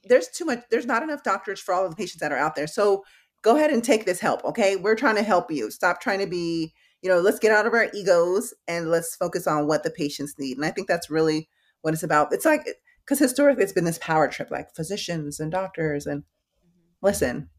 [0.06, 2.56] there's too much there's not enough doctors for all of the patients that are out
[2.56, 2.68] there.
[2.68, 3.04] So
[3.44, 4.76] go ahead and take this help okay?
[4.76, 5.70] We're trying to help you.
[5.70, 9.46] Stop trying to be you know let's get out of our egos and let's focus
[9.46, 10.58] on what the patients need.
[10.58, 11.50] And i think that's really
[11.82, 12.34] what it's about.
[12.34, 12.66] It's like
[13.06, 17.06] because historically it's been this power trip like physicians and doctors and mm-hmm.
[17.06, 17.50] listen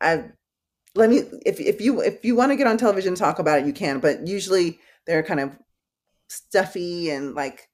[0.00, 0.24] i
[0.94, 3.60] let me if, if you if you want to get on television and talk about
[3.60, 5.56] it you can but usually they're kind of
[6.28, 7.68] stuffy and like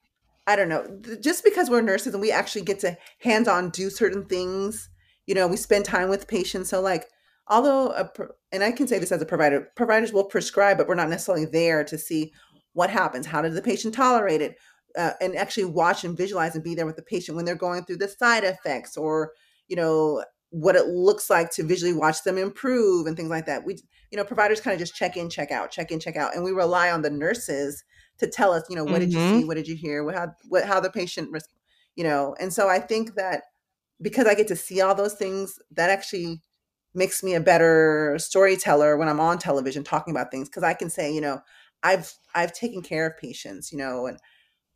[0.49, 3.91] I don't know, just because we're nurses and we actually get to hands on do
[3.91, 4.89] certain things,
[5.27, 6.69] you know, we spend time with patients.
[6.69, 7.07] So, like,
[7.47, 8.09] although, a,
[8.51, 11.45] and I can say this as a provider, providers will prescribe, but we're not necessarily
[11.45, 12.33] there to see
[12.73, 13.27] what happens.
[13.27, 14.55] How did the patient tolerate it?
[14.97, 17.85] Uh, and actually watch and visualize and be there with the patient when they're going
[17.85, 19.33] through the side effects or,
[19.67, 23.65] you know, what it looks like to visually watch them improve and things like that.
[23.65, 23.77] We,
[24.11, 26.35] you know, providers kind of just check in, check out, check in, check out.
[26.35, 27.83] And we rely on the nurses
[28.17, 29.01] to tell us, you know, what mm-hmm.
[29.01, 29.25] did you see?
[29.39, 29.47] Mm-hmm.
[29.47, 30.03] What did you hear?
[30.03, 31.29] What how what how the patient,
[31.95, 33.43] you know, and so I think that
[34.01, 36.41] because I get to see all those things, that actually
[36.93, 40.89] makes me a better storyteller when I'm on television talking about things because I can
[40.89, 41.41] say, you know,
[41.83, 44.17] I've I've taken care of patients, you know, and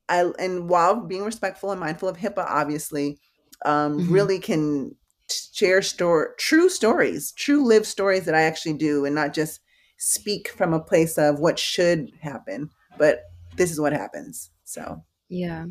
[0.09, 3.19] I and while being respectful and mindful of HIPAA, obviously,
[3.65, 4.13] um, mm-hmm.
[4.13, 4.95] really can
[5.29, 9.59] share store true stories, true live stories that I actually do, and not just
[9.97, 13.23] speak from a place of what should happen, but
[13.55, 14.49] this is what happens.
[14.63, 15.65] So, yeah.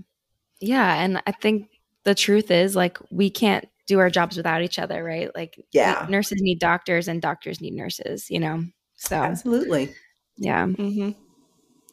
[0.61, 1.03] Yeah.
[1.03, 1.69] And I think
[2.05, 5.35] the truth is like we can't do our jobs without each other, right?
[5.35, 8.65] Like, yeah, nurses need doctors and doctors need nurses, you know?
[8.97, 9.93] So, absolutely.
[10.37, 10.65] Yeah.
[10.67, 10.81] Mm-hmm.
[10.81, 11.15] Um, mm-hmm.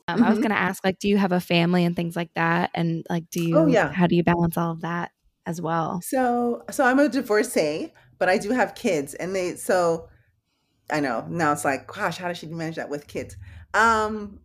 [0.08, 0.36] I was mm-hmm.
[0.36, 2.70] going to ask, like, do you have a family and things like that?
[2.74, 3.92] And like, do you, oh, yeah.
[3.92, 5.12] how do you balance all of that
[5.50, 6.00] as well?
[6.02, 10.08] So, so I'm a divorcee, but I do have kids and they, so
[10.92, 13.36] I know now it's like, gosh, how does she manage that with kids?
[13.74, 14.40] Um,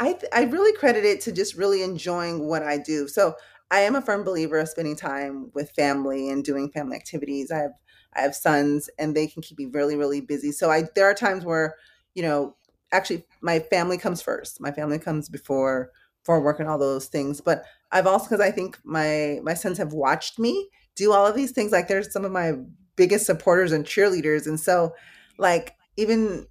[0.00, 3.06] I I really credit it to just really enjoying what I do.
[3.08, 3.34] So
[3.70, 7.50] I am a firm believer of spending time with family and doing family activities.
[7.50, 7.72] I have
[8.16, 10.52] I have sons and they can keep me really really busy.
[10.52, 11.76] So I there are times where,
[12.14, 12.56] you know,
[12.92, 14.60] actually my family comes first.
[14.60, 15.90] My family comes before
[16.24, 17.40] for work and all those things.
[17.40, 21.34] But I've also because I think my my sons have watched me do all of
[21.34, 21.72] these things.
[21.72, 22.52] Like they're some of my
[22.96, 24.46] biggest supporters and cheerleaders.
[24.46, 24.94] And so
[25.38, 26.46] like even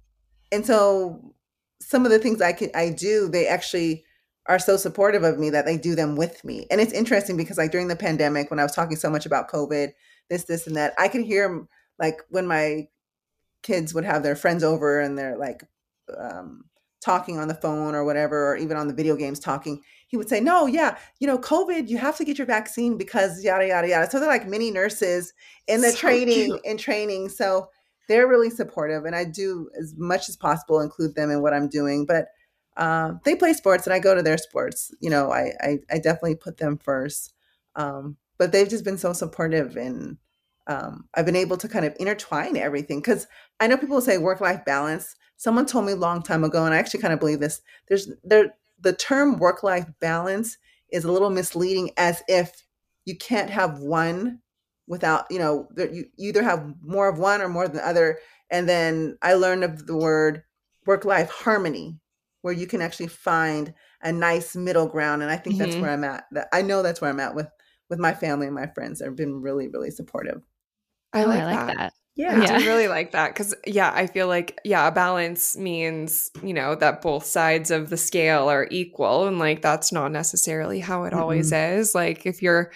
[0.50, 1.34] and so
[1.80, 4.04] some of the things I can I do, they actually
[4.46, 6.66] are so supportive of me that they do them with me.
[6.70, 9.50] And it's interesting because like during the pandemic, when I was talking so much about
[9.50, 9.92] COVID,
[10.28, 11.66] this, this, and that, I could hear
[11.98, 12.88] like when my
[13.62, 15.64] kids would have their friends over and they're like
[16.18, 16.64] um,
[17.04, 20.28] talking on the phone or whatever, or even on the video games talking, he would
[20.28, 23.88] say, No, yeah, you know, COVID, you have to get your vaccine because yada, yada,
[23.88, 24.10] yada.
[24.10, 25.32] So they're like mini nurses
[25.66, 27.28] in the so training and training.
[27.28, 27.68] So
[28.08, 31.68] they're really supportive and i do as much as possible include them in what i'm
[31.68, 32.28] doing but
[32.76, 35.98] uh, they play sports and i go to their sports you know i i, I
[35.98, 37.32] definitely put them first
[37.76, 40.18] um, but they've just been so supportive and
[40.66, 43.26] um, i've been able to kind of intertwine everything because
[43.60, 45.14] i know people say work-life balance
[45.44, 48.08] someone told me a long time ago and i actually kind of believe this there's
[48.24, 50.56] there the term work-life balance
[50.90, 52.64] is a little misleading as if
[53.04, 54.40] you can't have one
[54.86, 58.18] without you know you either have more of one or more than the other
[58.50, 60.42] and then i learned of the word
[60.86, 61.98] work life harmony
[62.40, 65.70] where you can actually find a nice middle ground and i think mm-hmm.
[65.70, 66.24] that's where i'm at
[66.54, 67.48] i know that's where i'm at with
[67.90, 70.40] with my family and my friends they've been really really supportive
[71.12, 71.76] i like, oh, I like that.
[71.76, 71.92] that.
[72.16, 72.40] Yeah.
[72.40, 76.54] I do really like that because, yeah, I feel like, yeah, a balance means, you
[76.54, 79.26] know, that both sides of the scale are equal.
[79.26, 81.20] And like, that's not necessarily how it mm-hmm.
[81.20, 81.94] always is.
[81.94, 82.70] Like, if you're,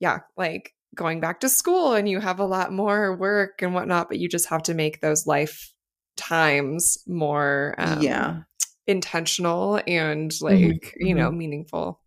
[0.00, 4.08] yeah, like going back to school and you have a lot more work and whatnot,
[4.08, 5.72] but you just have to make those life
[6.16, 8.40] times more, um, yeah,
[8.88, 10.44] intentional and mm-hmm.
[10.44, 11.06] like, mm-hmm.
[11.06, 12.00] you know, meaningful.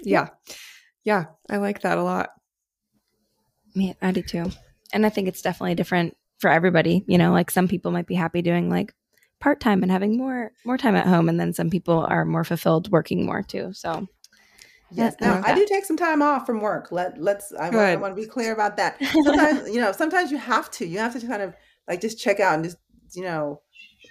[0.00, 0.28] Yeah.
[1.02, 1.24] Yeah.
[1.50, 2.30] I like that a lot.
[3.74, 4.50] Me, I do too
[4.92, 7.04] and I think it's definitely different for everybody.
[7.06, 8.94] You know, like some people might be happy doing like
[9.40, 12.44] part time and having more more time at home, and then some people are more
[12.44, 13.72] fulfilled working more too.
[13.72, 14.06] So.
[14.90, 15.16] Yes.
[15.20, 16.90] Now I, I do take some time off from work.
[16.90, 18.96] Let let's I want, I want to be clear about that.
[19.22, 20.86] Sometimes you know, sometimes you have to.
[20.86, 21.54] You have to kind of
[21.86, 22.78] like just check out and just
[23.12, 23.60] you know,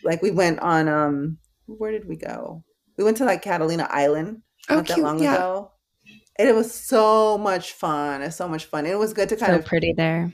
[0.03, 2.63] like we went on um where did we go?
[2.95, 5.33] We went to like Catalina Island oh, not that long yeah.
[5.33, 5.71] ago.
[6.37, 8.21] And it was so much fun.
[8.21, 8.85] It's so much fun.
[8.85, 10.31] It was good to kind of so of pretty there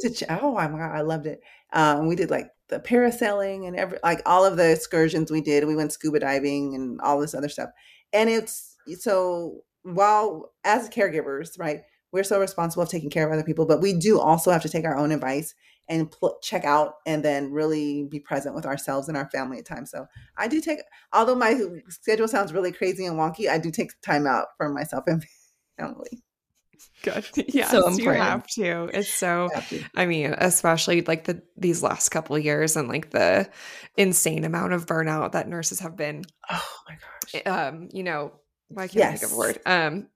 [0.00, 1.40] to oh my god, I loved it.
[1.72, 5.66] Um, we did like the parasailing and every like all of the excursions we did.
[5.66, 7.70] We went scuba diving and all this other stuff.
[8.12, 11.82] And it's so while as caregivers, right,
[12.12, 14.68] we're so responsible of taking care of other people, but we do also have to
[14.68, 15.54] take our own advice
[15.88, 19.66] and pl- check out and then really be present with ourselves and our family at
[19.66, 19.90] times.
[19.90, 20.80] So I do take,
[21.12, 25.04] although my schedule sounds really crazy and wonky, I do take time out for myself
[25.06, 25.24] and
[25.78, 26.24] family.
[27.02, 27.24] Good.
[27.54, 28.90] Yes, so you have to.
[28.92, 29.48] It's so.
[29.94, 33.48] I mean, especially like the these last couple years and like the
[33.96, 36.24] insane amount of burnout that nurses have been.
[36.50, 37.42] Oh my gosh.
[37.44, 38.32] Eh, um, you know,
[38.68, 39.14] why can't yes.
[39.14, 39.58] I think of a word?
[39.66, 40.08] Um,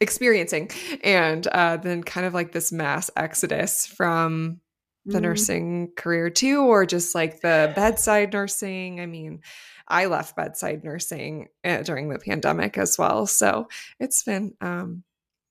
[0.00, 0.70] experiencing,
[1.02, 4.60] and uh, then kind of like this mass exodus from
[5.06, 5.22] the mm.
[5.22, 9.00] nursing career too, or just like the bedside nursing.
[9.00, 9.40] I mean,
[9.88, 15.04] I left bedside nursing uh, during the pandemic as well, so it's been um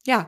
[0.06, 0.26] yeah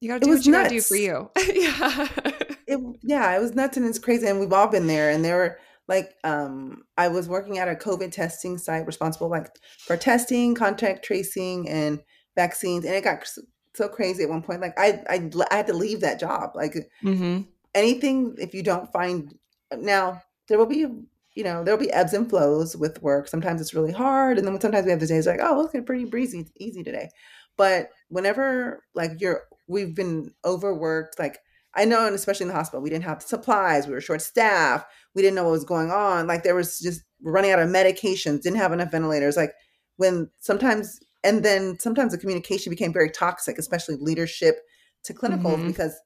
[0.00, 0.64] you gotta do what you nuts.
[0.64, 1.30] gotta do for you.
[1.54, 2.08] yeah.
[2.68, 4.26] It, yeah, it was nuts and it's crazy.
[4.26, 5.08] And we've all been there.
[5.08, 9.58] And there were like um I was working at a COVID testing site responsible like
[9.78, 12.02] for testing, contact tracing, and
[12.36, 12.84] vaccines.
[12.84, 13.26] And it got
[13.74, 14.60] so crazy at one point.
[14.60, 16.50] Like I I, I had to leave that job.
[16.54, 17.40] Like mm-hmm.
[17.74, 19.34] anything if you don't find
[19.74, 20.86] now there will be
[21.34, 23.28] you know there'll be ebbs and flows with work.
[23.28, 26.04] Sometimes it's really hard, and then sometimes we have the days like oh it's pretty
[26.04, 27.08] breezy, easy today.
[27.56, 31.18] But whenever like you're we've been overworked.
[31.18, 31.38] Like
[31.74, 33.86] I know, and especially in the hospital, we didn't have supplies.
[33.86, 34.90] We were short staffed.
[35.14, 36.26] We didn't know what was going on.
[36.26, 38.42] Like there was just running out of medications.
[38.42, 39.36] Didn't have enough ventilators.
[39.36, 39.52] Like
[39.96, 44.60] when sometimes, and then sometimes the communication became very toxic, especially leadership
[45.04, 45.68] to clinicals mm-hmm.
[45.68, 45.96] because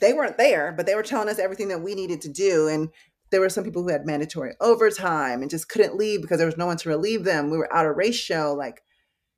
[0.00, 2.68] they weren't there, but they were telling us everything that we needed to do.
[2.68, 2.88] And
[3.30, 6.58] there were some people who had mandatory overtime and just couldn't leave because there was
[6.58, 7.50] no one to relieve them.
[7.50, 8.54] We were out of ratio.
[8.54, 8.82] Like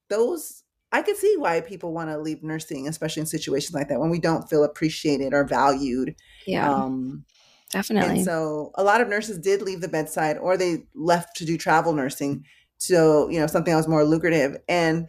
[0.08, 0.63] those
[0.94, 4.10] I could see why people want to leave nursing, especially in situations like that when
[4.10, 6.14] we don't feel appreciated or valued.
[6.46, 6.72] Yeah.
[6.72, 7.24] Um,
[7.70, 8.18] Definitely.
[8.18, 11.58] And so a lot of nurses did leave the bedside or they left to do
[11.58, 12.44] travel nursing.
[12.78, 14.56] So, you know, something that was more lucrative.
[14.68, 15.08] And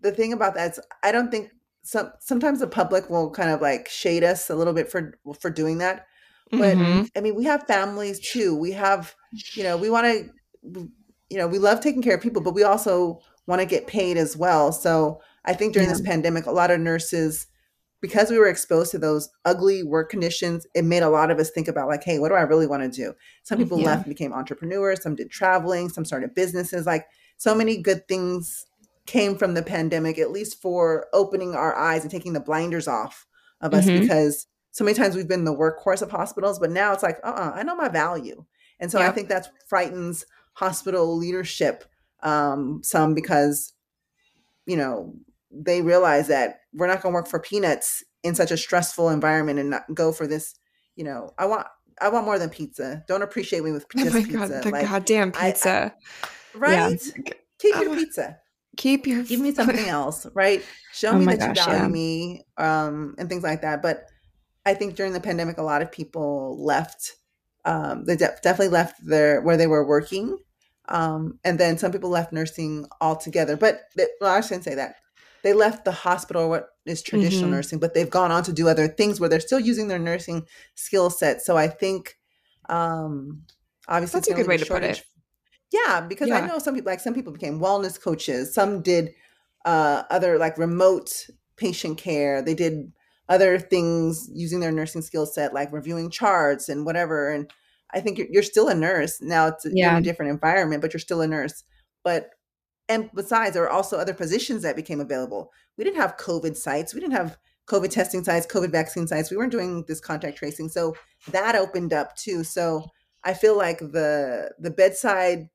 [0.00, 1.50] the thing about that is I don't think
[1.84, 5.50] some sometimes the public will kind of like shade us a little bit for for
[5.50, 6.06] doing that.
[6.50, 7.02] But mm-hmm.
[7.16, 8.56] I mean, we have families too.
[8.56, 9.14] We have,
[9.54, 10.90] you know, we want to
[11.30, 13.20] you know, we love taking care of people, but we also
[13.50, 14.72] want to get paid as well.
[14.72, 15.94] So I think during yeah.
[15.94, 17.46] this pandemic, a lot of nurses,
[18.00, 21.50] because we were exposed to those ugly work conditions, it made a lot of us
[21.50, 23.12] think about like, hey, what do I really want to do?
[23.42, 23.86] Some people yeah.
[23.86, 26.86] left and became entrepreneurs, some did traveling, some started businesses.
[26.86, 28.66] Like so many good things
[29.04, 33.26] came from the pandemic, at least for opening our eyes and taking the blinders off
[33.60, 34.00] of us mm-hmm.
[34.00, 37.52] because so many times we've been the workhorse of hospitals, but now it's like, uh-uh,
[37.54, 38.44] I know my value.
[38.78, 40.24] And so I think that frightens
[40.54, 41.84] hospital leadership
[42.22, 43.72] um, some because
[44.66, 45.14] you know
[45.50, 49.58] they realize that we're not going to work for peanuts in such a stressful environment
[49.58, 50.54] and not go for this
[50.96, 51.66] you know i want
[52.00, 54.38] i want more than pizza don't appreciate me with just oh my pizza.
[54.38, 57.32] god the like, goddamn pizza I, I, right yeah.
[57.58, 58.38] keep your oh pizza
[58.76, 61.88] keep your give me something else right show oh me that gosh, you value yeah.
[61.88, 64.04] me um and things like that but
[64.66, 67.16] i think during the pandemic a lot of people left
[67.64, 70.36] um they de- definitely left their where they were working
[70.90, 73.56] um, and then some people left nursing altogether.
[73.56, 74.96] But they, well, I shouldn't say that.
[75.42, 77.52] They left the hospital, what is traditional mm-hmm.
[77.52, 80.44] nursing, but they've gone on to do other things where they're still using their nursing
[80.74, 81.40] skill set.
[81.40, 82.18] So I think,
[82.68, 83.42] um,
[83.88, 85.02] obviously, that's a good way to put it.
[85.72, 86.38] Yeah, because yeah.
[86.38, 88.52] I know some people, like some people became wellness coaches.
[88.52, 89.12] Some did
[89.64, 91.26] uh, other like remote
[91.56, 92.42] patient care.
[92.42, 92.92] They did
[93.28, 97.30] other things using their nursing skill set, like reviewing charts and whatever.
[97.30, 97.50] And
[97.94, 99.20] I think you're, you're still a nurse.
[99.20, 99.92] Now it's yeah.
[99.92, 101.64] in a different environment, but you're still a nurse.
[102.04, 102.30] But
[102.88, 105.52] and besides, there are also other positions that became available.
[105.78, 106.92] We didn't have COVID sites.
[106.92, 107.38] We didn't have
[107.68, 109.30] COVID testing sites, COVID vaccine sites.
[109.30, 110.68] We weren't doing this contact tracing.
[110.68, 110.96] So
[111.30, 112.42] that opened up too.
[112.42, 112.84] So
[113.22, 115.48] I feel like the the bedside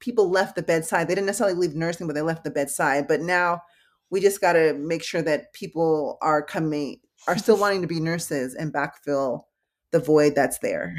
[0.00, 1.08] people left the bedside.
[1.08, 3.08] They didn't necessarily leave nursing, but they left the bedside.
[3.08, 3.62] But now
[4.10, 8.00] we just got to make sure that people are coming are still wanting to be
[8.00, 9.44] nurses and backfill
[9.92, 10.94] the void that's there.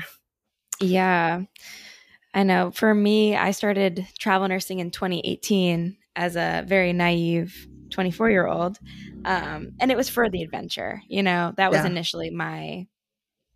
[0.80, 1.44] Yeah.
[2.34, 2.72] I know.
[2.72, 8.78] For me, I started travel nursing in 2018 as a very naive 24 year old.
[9.26, 11.02] Um, and it was for the adventure.
[11.08, 11.88] You know, that was yeah.
[11.88, 12.88] initially my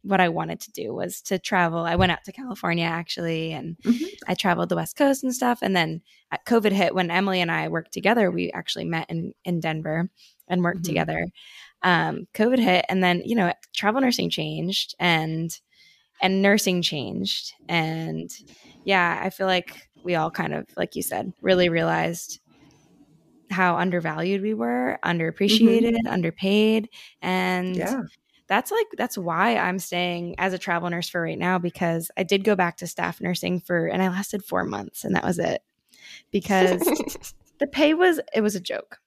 [0.03, 1.80] what I wanted to do was to travel.
[1.80, 4.05] I went out to California actually, and mm-hmm.
[4.28, 5.59] I traveled the West Coast and stuff.
[5.61, 6.01] And then
[6.47, 8.32] COVID hit when Emilie and I worked together.
[8.32, 10.09] We actually met in in Denver
[10.47, 10.89] and worked mm-hmm.
[10.89, 11.28] together.
[11.84, 15.55] Um, COVID hit, and then you know travel nursing changed, and
[16.22, 18.30] and nursing changed, and
[18.84, 22.39] yeah, I feel like we all kind of, like you said, really realized
[23.49, 26.07] how undervalued we were, underappreciated, mm-hmm.
[26.07, 26.89] underpaid,
[27.22, 28.01] and yeah
[28.51, 32.24] that's like that's why I'm staying as a travel nurse for right now because I
[32.24, 35.39] did go back to staff nursing for and I lasted 4 months and that was
[35.39, 35.63] it.
[36.32, 36.82] Because
[37.59, 38.99] the pay was it was a joke.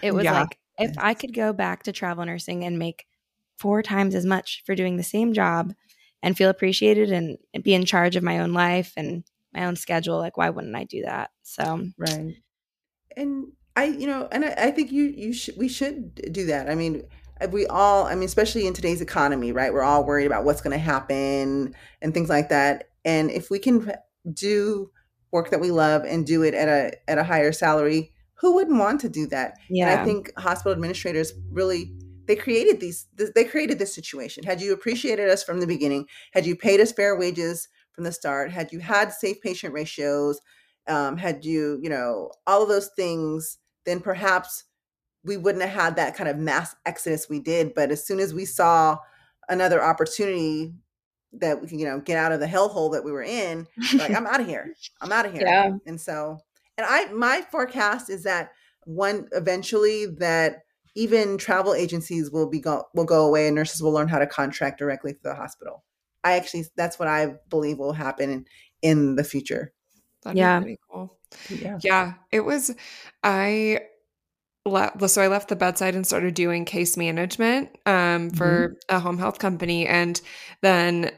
[0.00, 0.42] It was yeah.
[0.42, 3.08] like if I could go back to travel nursing and make
[3.56, 5.74] four times as much for doing the same job
[6.22, 10.18] and feel appreciated and be in charge of my own life and my own schedule,
[10.18, 11.30] like why wouldn't I do that?
[11.42, 12.34] So right.
[13.16, 16.68] And I, you know, and I, I think you you should we should do that.
[16.68, 17.04] I mean,
[17.40, 20.60] uh, we all i mean especially in today's economy right we're all worried about what's
[20.60, 23.92] going to happen and things like that and if we can
[24.32, 24.90] do
[25.30, 28.78] work that we love and do it at a at a higher salary who wouldn't
[28.78, 31.92] want to do that yeah and i think hospital administrators really
[32.28, 36.46] they created these they created this situation had you appreciated us from the beginning had
[36.46, 40.40] you paid us fair wages from the start had you had safe patient ratios
[40.86, 44.64] um, had you you know all of those things then perhaps
[45.24, 47.74] we wouldn't have had that kind of mass exodus we did.
[47.74, 48.98] But as soon as we saw
[49.48, 50.72] another opportunity
[51.32, 54.14] that we can, you know, get out of the hellhole that we were in, like
[54.14, 54.72] I'm out of here.
[55.00, 55.42] I'm out of here.
[55.44, 55.72] Yeah.
[55.86, 56.38] And so,
[56.76, 58.52] and I, my forecast is that
[58.84, 60.62] one eventually that
[60.98, 64.26] even travel agencies will be go will go away and nurses will learn how to
[64.26, 65.84] contract directly to the hospital.
[66.24, 68.44] I actually that's what I believe will happen in,
[68.82, 69.72] in the future.
[70.22, 70.62] That'd yeah.
[70.90, 71.16] cool.
[71.48, 71.78] Yeah.
[71.82, 72.14] Yeah.
[72.32, 72.74] It was
[73.22, 73.80] I
[74.66, 78.96] left so i left the bedside and started doing case management um, for mm-hmm.
[78.96, 80.20] a home health company and
[80.60, 81.10] then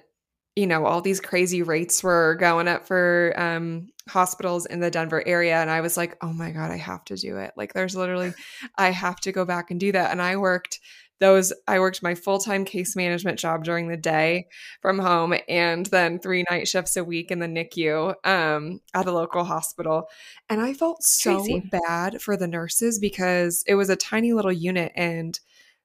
[0.61, 5.27] you know all these crazy rates were going up for um, hospitals in the denver
[5.27, 7.97] area and i was like oh my god i have to do it like there's
[7.97, 8.35] literally
[8.77, 10.79] i have to go back and do that and i worked
[11.21, 14.49] those I worked my full-time case management job during the day
[14.81, 19.13] from home and then three night shifts a week in the NICU um, at a
[19.13, 20.09] local hospital.
[20.49, 24.93] And I felt so bad for the nurses because it was a tiny little unit
[24.97, 25.39] and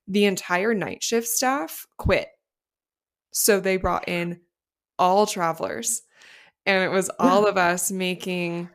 [0.08, 2.30] the entire night shift staff quit.
[3.32, 4.40] So they brought in
[4.98, 6.02] all travelers
[6.66, 8.70] and it was all of us making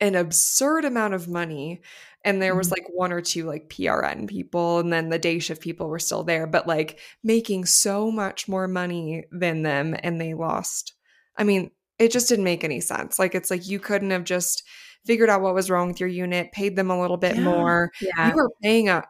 [0.00, 1.80] an absurd amount of money
[2.24, 2.82] and there was mm-hmm.
[2.82, 6.24] like one or two like PRN people and then the day shift people were still
[6.24, 10.94] there but like making so much more money than them and they lost
[11.36, 14.64] I mean it just didn't make any sense like it's like you couldn't have just
[15.04, 17.42] figured out what was wrong with your unit paid them a little bit yeah.
[17.42, 18.30] more yeah.
[18.30, 19.04] you were paying a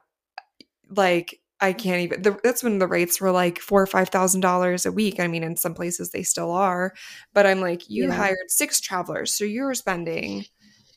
[0.90, 2.22] like I can't even.
[2.22, 5.20] The, that's when the rates were like four or five thousand dollars a week.
[5.20, 6.92] I mean, in some places they still are,
[7.32, 8.14] but I'm like, you yeah.
[8.14, 10.46] hired six travelers, so you're spending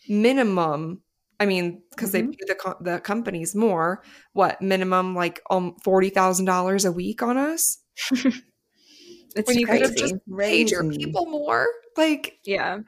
[0.10, 1.02] minimum
[1.40, 2.32] I mean, because mm-hmm.
[2.32, 4.04] they pay the co- the companies more.
[4.34, 7.78] What minimum like um forty thousand dollars a week on us?
[8.12, 11.68] it's when you could have just paid your people more.
[11.96, 12.80] Like, yeah,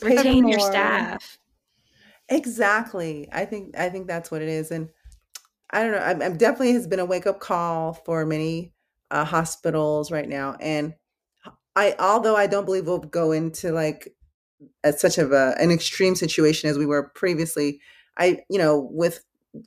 [0.00, 1.38] retain your staff.
[2.28, 3.28] Exactly.
[3.32, 4.88] I think I think that's what it is, and
[5.72, 5.98] I don't know.
[5.98, 8.72] I'm, I'm definitely has been a wake up call for many
[9.10, 10.94] uh, hospitals right now, and
[11.74, 14.14] I although I don't believe we'll go into like
[14.84, 17.80] at such of a, an extreme situation as we were previously.
[18.18, 19.24] I, you know, with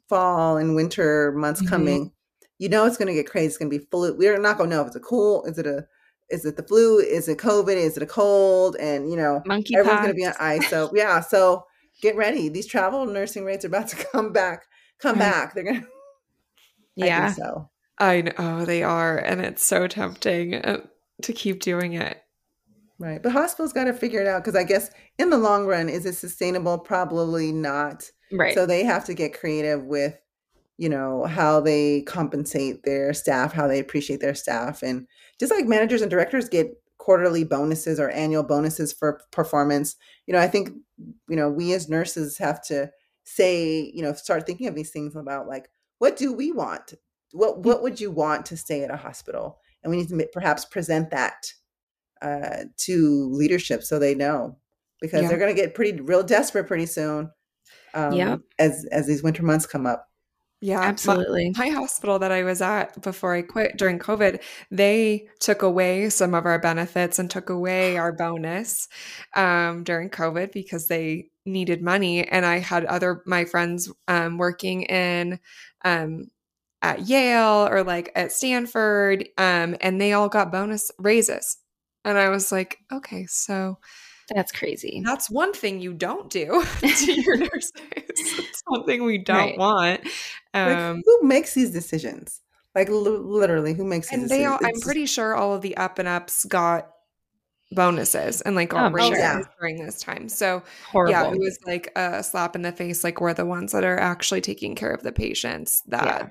[0.08, 1.70] fall and winter months mm-hmm.
[1.70, 2.12] coming,
[2.60, 3.47] you know it's going to get crazy.
[3.47, 4.16] It's going to be flu.
[4.16, 5.43] We're not going to know if it's a cool.
[5.45, 5.86] Is it a?
[6.30, 6.99] Is it the flu?
[6.99, 7.76] Is it COVID?
[7.76, 8.76] Is it a cold?
[8.78, 10.68] And you know, Monkey everyone's going to be on ice.
[10.70, 11.66] So yeah, so
[12.01, 12.49] get ready.
[12.49, 14.66] These travel nursing rates are about to come back.
[14.99, 15.32] Come right.
[15.32, 15.53] back.
[15.53, 15.88] They're going to.
[16.96, 17.28] Yeah.
[17.28, 17.70] I so.
[17.98, 20.82] I know oh, they are, and it's so tempting uh,
[21.22, 22.22] to keep doing it.
[23.00, 23.22] Right.
[23.22, 26.06] But hospitals got to figure it out because I guess in the long run, is
[26.06, 26.78] it sustainable?
[26.78, 28.10] Probably not.
[28.32, 28.54] Right.
[28.54, 30.18] So they have to get creative with,
[30.78, 34.82] you know, how they compensate their staff, how they appreciate their staff.
[34.82, 35.08] And
[35.39, 40.39] just like managers and directors get quarterly bonuses or annual bonuses for performance, you know,
[40.39, 40.70] I think,
[41.30, 42.91] you know, we as nurses have to
[43.26, 45.70] say, you know, start thinking of these things about like,
[46.00, 46.93] what do we want?
[47.36, 49.60] what what would you want to stay at a hospital?
[49.84, 51.52] And we need to perhaps present that
[52.22, 54.58] uh, to leadership so they know
[55.02, 55.28] because yeah.
[55.28, 57.30] they're going to get pretty real desperate pretty soon.
[57.93, 60.10] Um, yeah, as as these winter months come up.
[60.62, 61.52] Yeah, absolutely.
[61.56, 64.41] My, my, hospital that I was at before I quit during COVID,
[64.72, 68.88] they took away some of our benefits and took away our bonus
[69.36, 72.28] um, during COVID because they needed money.
[72.28, 75.39] And I had other my friends um, working in
[75.84, 76.30] um,
[76.82, 81.58] at Yale or like at Stanford, um, and they all got bonus raises.
[82.04, 83.80] And I was like, okay, so
[84.34, 85.02] that's crazy.
[85.06, 87.72] That's one thing you don't do to your nurses.
[88.70, 89.58] something we don't right.
[89.58, 90.02] want.
[90.54, 92.41] Um, like, who makes these decisions?
[92.74, 95.78] Like l- literally, who makes these and they all, I'm pretty sure all of the
[95.78, 96.89] up and ups got
[97.72, 99.43] bonuses and like all oh, raises sure.
[99.59, 100.30] during this time.
[100.30, 101.11] So Horrible.
[101.11, 103.03] yeah, it was like a slap in the face.
[103.03, 106.05] Like we're the ones that are actually taking care of the patients that.
[106.05, 106.30] Yeah.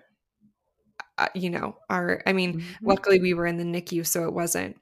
[1.17, 2.87] Uh, you know, are I mean, mm-hmm.
[2.89, 4.77] luckily we were in the NICU, so it wasn't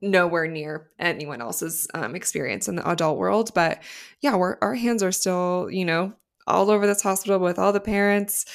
[0.00, 3.52] nowhere near anyone else's um, experience in the adult world.
[3.52, 3.82] But
[4.20, 6.12] yeah, we're, our hands are still, you know,
[6.46, 8.46] all over this hospital with all the parents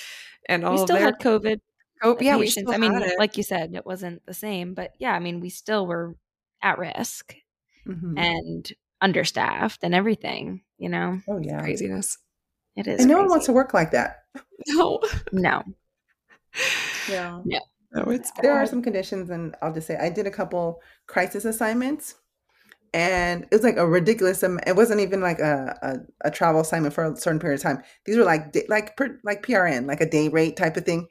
[0.48, 0.74] and all.
[0.74, 1.60] We still their- had COVID.
[2.04, 2.72] Oh, yeah, patients.
[2.72, 5.86] I mean, like you said, it wasn't the same, but yeah, I mean, we still
[5.86, 6.16] were
[6.62, 7.36] at risk
[7.88, 8.18] mm-hmm.
[8.18, 10.62] and understaffed and everything.
[10.78, 11.20] You know.
[11.28, 12.18] Oh yeah, craziness.
[12.76, 13.02] It is.
[13.02, 14.24] And no one wants to work like that.
[14.68, 15.00] No.
[15.32, 15.64] No.
[17.10, 17.42] Yeah.
[17.46, 17.60] Yeah.
[17.94, 21.44] No, it's there are some conditions, and I'll just say I did a couple crisis
[21.44, 22.16] assignments,
[22.94, 24.44] and it was like a ridiculous.
[24.44, 27.84] it wasn't even like a, a, a travel assignment for a certain period of time.
[28.06, 31.08] These were like like per, like PRN, like a day rate type of thing.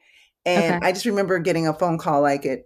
[0.46, 0.86] And okay.
[0.86, 2.60] I just remember getting a phone call like at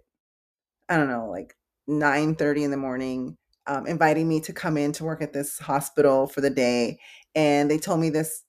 [0.87, 1.53] I don't know, like
[1.87, 5.59] nine thirty in the morning, um, inviting me to come in to work at this
[5.59, 6.99] hospital for the day,
[7.35, 8.43] and they told me this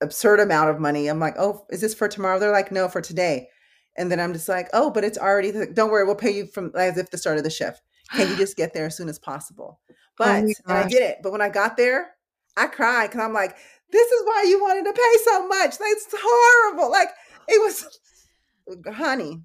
[0.00, 1.08] absurd amount of money.
[1.08, 2.38] I'm like, oh, is this for tomorrow?
[2.38, 3.48] They're like, no, for today.
[3.96, 6.72] And then I'm just like, oh, but it's already, don't worry, we'll pay you from
[6.76, 7.82] as if the start of the shift.
[8.12, 9.80] Can you just get there as soon as possible?
[10.22, 11.20] Oh but, oh and I did it.
[11.22, 12.10] But when I got there,
[12.54, 13.56] I cried because I'm like,
[13.90, 15.78] this is why you wanted to pay so much.
[15.78, 16.90] That's horrible.
[16.90, 17.08] Like,
[17.48, 17.98] it was,
[18.94, 19.40] honey,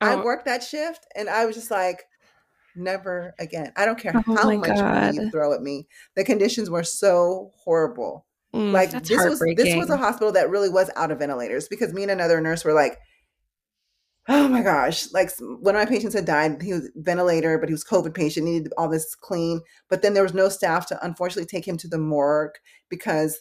[0.00, 0.06] oh.
[0.06, 2.04] I worked that shift and I was just like,
[2.76, 3.72] never again.
[3.76, 4.78] I don't care oh how much God.
[4.78, 5.86] money you throw at me.
[6.16, 8.26] The conditions were so horrible.
[8.54, 11.92] Mm, like this was this was a hospital that really was out of ventilators because
[11.92, 12.98] me and another nurse were like,
[14.28, 16.62] oh my gosh, like one of my patients had died.
[16.62, 19.60] He was ventilator, but he was COVID patient, needed all this clean.
[19.90, 22.54] But then there was no staff to unfortunately take him to the morgue
[22.88, 23.40] because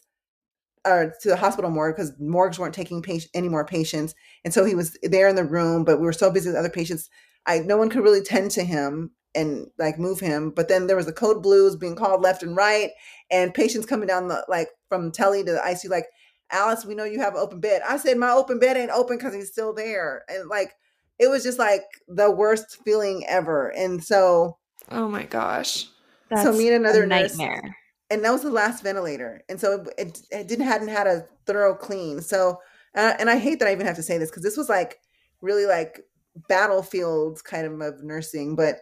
[0.86, 4.13] or to the hospital morgue because morgues weren't taking patient, any more patients.
[4.43, 6.69] And so he was there in the room, but we were so busy with other
[6.69, 7.09] patients.
[7.45, 10.51] I no one could really tend to him and like move him.
[10.51, 12.91] But then there was the code blues being called left and right,
[13.31, 16.05] and patients coming down the like from tele to the ICU, like,
[16.51, 17.81] Alice, we know you have an open bed.
[17.88, 20.23] I said my open bed ain't open because he's still there.
[20.29, 20.73] And like
[21.19, 23.69] it was just like the worst feeling ever.
[23.69, 24.57] And so
[24.89, 25.88] Oh my gosh.
[26.29, 27.61] That's so me and another nightmare.
[27.63, 27.73] Nurse,
[28.09, 29.41] and that was the last ventilator.
[29.49, 32.21] And so it, it didn't hadn't had a thorough clean.
[32.21, 32.59] So
[32.95, 34.99] uh, and I hate that I even have to say this because this was like
[35.41, 36.01] really like
[36.47, 38.77] battlefield kind of of nursing, but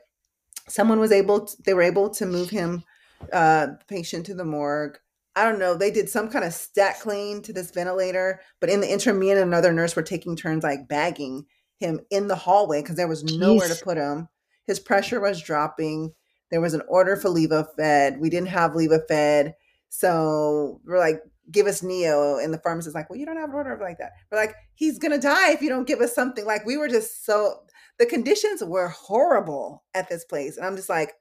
[0.68, 2.84] someone was able to, they were able to move him
[3.32, 4.98] uh patient to the morgue
[5.36, 8.82] I don't know, they did some kind of stat clean to this ventilator, but in
[8.82, 11.46] the interim, me and another nurse were taking turns like bagging
[11.78, 13.40] him in the hallway because there was Jeez.
[13.40, 14.28] nowhere to put him.
[14.68, 16.14] His pressure was dropping.
[16.50, 19.54] There was an order for leva fed We didn't have Levophed
[19.88, 22.38] So we're like, give us Neo.
[22.38, 24.12] And the pharmacist's like, well, you don't have an order like that.
[24.32, 26.46] We're like, he's to die if you don't give us something.
[26.46, 27.64] Like, we were just so,
[28.02, 30.58] the conditions were horrible at this place.
[30.58, 31.14] And I'm just like,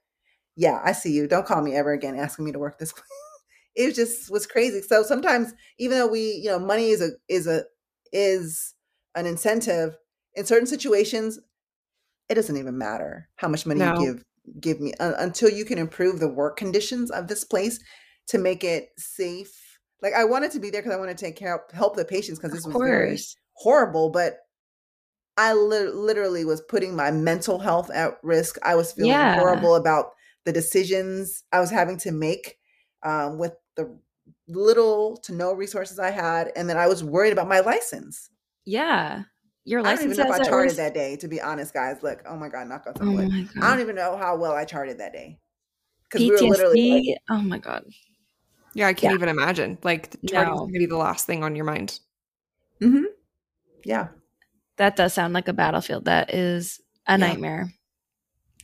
[0.55, 1.27] yeah, I see you.
[1.27, 3.05] Don't call me ever again asking me to work this place
[3.75, 4.81] it just was crazy.
[4.81, 7.63] So sometimes, even though we, you know, money is a is a
[8.11, 8.73] is
[9.15, 9.97] an incentive
[10.35, 11.39] in certain situations,
[12.29, 13.93] it doesn't even matter how much money no.
[13.93, 14.23] you give
[14.59, 17.79] give me uh, until you can improve the work conditions of this place
[18.27, 19.77] to make it safe.
[20.01, 22.39] Like I wanted to be there because I wanted to take care help the patients
[22.39, 23.17] because this was very
[23.53, 24.37] horrible, but
[25.41, 28.59] I li- literally was putting my mental health at risk.
[28.61, 29.39] I was feeling yeah.
[29.39, 30.11] horrible about
[30.45, 32.59] the decisions I was having to make
[33.01, 33.97] um, with the
[34.47, 38.29] little to no resources I had, and then I was worried about my license.
[38.65, 39.23] Yeah.
[39.65, 39.99] Your license.
[39.99, 42.03] I don't even know if I charted that day, to be honest, guys.
[42.03, 43.49] Look, oh my god, knock on some oh wood.
[43.59, 45.39] I don't even know how well I charted that day.
[46.03, 47.83] Because we were literally like, oh my god.
[48.75, 49.15] Yeah, I can't yeah.
[49.15, 49.79] even imagine.
[49.81, 50.59] Like charting no.
[50.59, 51.99] gonna be the last thing on your mind.
[52.79, 53.05] Mm-hmm.
[53.85, 54.09] Yeah.
[54.81, 56.05] That does sound like a battlefield.
[56.05, 57.17] That is a yeah.
[57.17, 57.71] nightmare.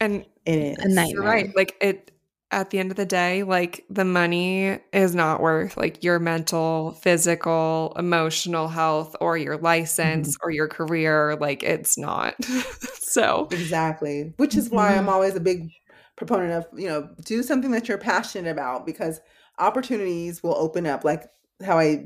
[0.01, 1.21] And it is a nightmare.
[1.21, 1.55] right.
[1.55, 2.09] Like it
[2.49, 6.93] at the end of the day, like the money is not worth like your mental,
[7.03, 10.47] physical, emotional health or your license mm-hmm.
[10.47, 11.37] or your career.
[11.39, 12.33] Like it's not.
[12.95, 14.33] so, exactly.
[14.37, 15.01] Which is why mm-hmm.
[15.01, 15.69] I'm always a big
[16.15, 19.21] proponent of, you know, do something that you're passionate about because
[19.59, 21.25] opportunities will open up like
[21.63, 22.05] how I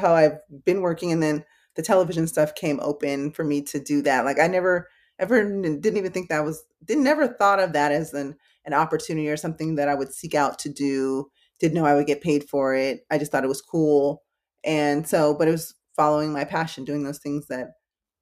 [0.00, 1.44] how I've been working and then
[1.80, 4.26] the television stuff came open for me to do that.
[4.26, 4.86] Like I never
[5.18, 9.30] ever didn't even think that was didn't never thought of that as an an opportunity
[9.30, 11.30] or something that I would seek out to do.
[11.58, 13.00] Didn't know I would get paid for it.
[13.10, 14.22] I just thought it was cool.
[14.62, 17.68] And so, but it was following my passion, doing those things that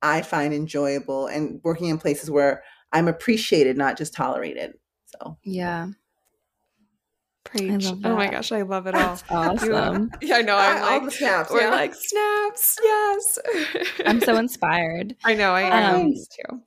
[0.03, 4.75] I find enjoyable and working in places where I'm appreciated, not just tolerated.
[5.07, 5.89] So, yeah.
[7.51, 7.87] Preach.
[8.05, 9.01] Oh my gosh, I love it all.
[9.01, 10.11] That's awesome.
[10.21, 10.57] yeah, I know.
[10.57, 11.51] I'm like, all the snaps.
[11.51, 11.71] We're yeah.
[11.71, 12.79] like, snaps.
[12.83, 13.39] Yes.
[14.05, 15.17] I'm so inspired.
[15.25, 15.53] I know.
[15.53, 16.61] I am um, too.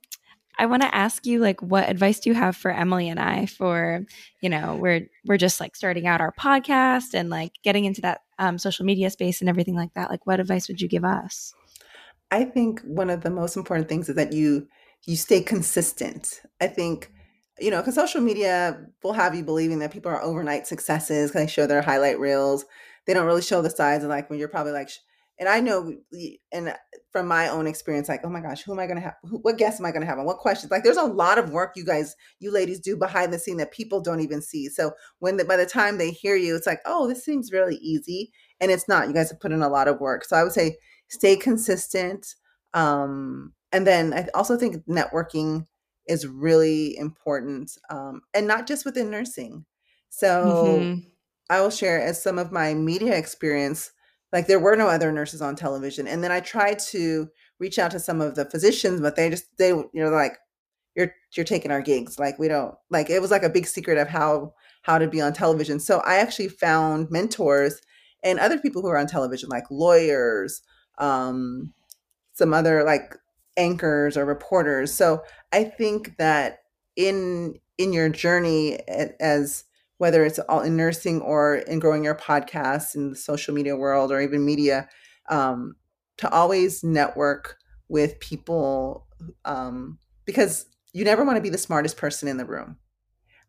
[0.58, 3.46] I want to ask you like what advice do you have for Emilie and I
[3.46, 4.04] for,
[4.40, 8.22] you know, we're we're just like starting out our podcast and like getting into that
[8.38, 10.10] um, social media space and everything like that.
[10.10, 11.54] Like what advice would you give us?
[12.30, 14.66] I think one of the most important things is that you
[15.04, 16.40] you stay consistent.
[16.60, 17.11] I think
[17.60, 21.46] you know, because social media will have you believing that people are overnight successes because
[21.46, 22.64] they show their highlight reels.
[23.06, 24.90] They don't really show the sides of like when you're probably like,
[25.38, 25.92] and I know,
[26.52, 26.74] and
[27.10, 29.14] from my own experience, like, oh my gosh, who am I going to have?
[29.24, 30.18] Who, what guests am I going to have?
[30.18, 30.70] And what questions?
[30.70, 33.72] Like, there's a lot of work you guys, you ladies do behind the scene that
[33.72, 34.68] people don't even see.
[34.68, 37.76] So when the, by the time they hear you, it's like, oh, this seems really
[37.76, 38.30] easy,
[38.60, 39.08] and it's not.
[39.08, 40.24] You guys have put in a lot of work.
[40.24, 40.76] So I would say
[41.08, 42.34] stay consistent.
[42.72, 45.66] Um, and then I also think networking
[46.06, 49.64] is really important, um, and not just within nursing.
[50.08, 51.08] So mm-hmm.
[51.50, 53.92] I will share as some of my media experience
[54.32, 57.28] like there were no other nurses on television and then i tried to
[57.58, 60.38] reach out to some of the physicians but they just they you know like
[60.96, 63.98] you're you're taking our gigs like we don't like it was like a big secret
[63.98, 67.80] of how how to be on television so i actually found mentors
[68.24, 70.62] and other people who are on television like lawyers
[70.98, 71.72] um
[72.32, 73.14] some other like
[73.56, 75.22] anchors or reporters so
[75.52, 76.60] i think that
[76.96, 79.64] in in your journey as
[80.02, 84.10] whether it's all in nursing or in growing your podcast in the social media world
[84.10, 84.88] or even media,
[85.28, 85.76] um,
[86.16, 87.56] to always network
[87.88, 89.06] with people
[89.44, 92.78] um, because you never want to be the smartest person in the room.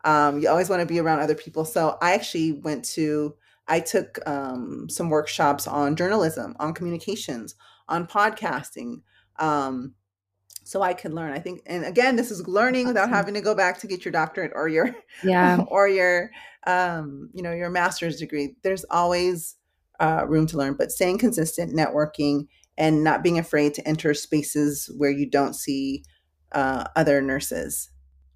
[0.05, 1.65] Um, you always want to be around other people.
[1.65, 3.33] So I actually went to,
[3.67, 7.55] I took um, some workshops on journalism, on communications,
[7.89, 9.01] on podcasting.
[9.43, 9.95] Um,
[10.63, 11.33] so I can learn.
[11.33, 14.13] I think, and again, this is learning without having to go back to get your
[14.13, 16.31] doctorate or your, yeah, or your,
[16.65, 18.55] um, you know, your master's degree.
[18.63, 19.55] There's always
[19.99, 24.89] uh, room to learn, but staying consistent, networking, and not being afraid to enter spaces
[24.97, 26.05] where you don't see
[26.53, 27.89] uh, other nurses,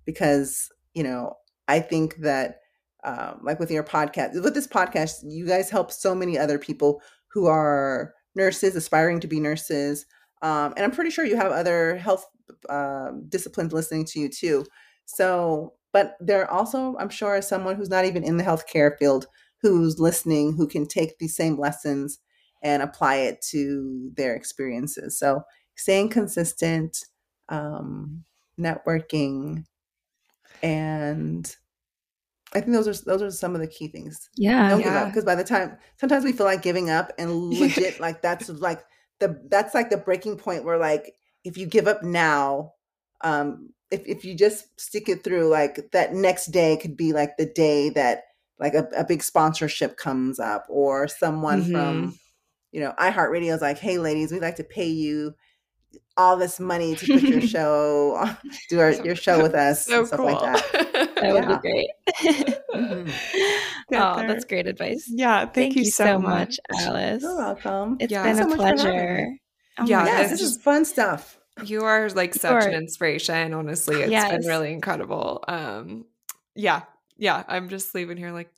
[0.06, 1.36] because you know,
[1.68, 2.60] I think that,
[3.04, 7.02] um, like with your podcast, with this podcast, you guys help so many other people
[7.32, 10.06] who are nurses, aspiring to be nurses
[10.42, 12.26] um, and I'm pretty sure you have other health
[12.70, 14.66] uh, disciplines listening to you too.
[15.06, 19.28] So, but there also, I'm sure, is someone who's not even in the healthcare field
[19.62, 22.20] who's listening who can take these same lessons
[22.62, 25.18] and apply it to their experiences.
[25.18, 25.44] So,
[25.76, 26.98] staying consistent,
[27.50, 28.24] um,
[28.60, 29.66] networking,
[30.62, 31.56] and
[32.54, 34.30] I think those are those are some of the key things.
[34.36, 34.86] Yeah, don't yeah.
[34.86, 38.22] give up because by the time sometimes we feel like giving up and legit like
[38.22, 38.84] that's like
[39.20, 41.14] the that's like the breaking point where like
[41.44, 42.74] if you give up now
[43.22, 47.38] um if, if you just stick it through like that next day could be like
[47.38, 48.24] the day that
[48.60, 51.72] like a, a big sponsorship comes up or someone mm-hmm.
[51.72, 52.20] from
[52.72, 55.34] you know iheartradio is like hey ladies we'd like to pay you
[56.18, 58.30] all this money to put your show
[58.70, 60.26] do our, your show with us so and stuff cool.
[60.26, 61.90] like that that would be great
[62.74, 63.10] mm-hmm.
[63.94, 65.10] Oh that's great advice.
[65.10, 66.82] Yeah thank, thank you, you, so much, much.
[66.82, 67.24] Alice.
[67.24, 67.98] You're welcome.
[68.00, 68.24] It's yeah.
[68.24, 69.36] been so a pleasure.
[69.80, 71.38] Oh yeah yes, this is fun stuff.
[71.64, 72.68] You are like you such are.
[72.68, 74.02] an inspiration honestly.
[74.02, 74.32] It's yes.
[74.32, 75.44] been really incredible.
[75.48, 76.06] Um
[76.56, 76.82] yeah
[77.18, 78.50] yeah i'm just leaving here like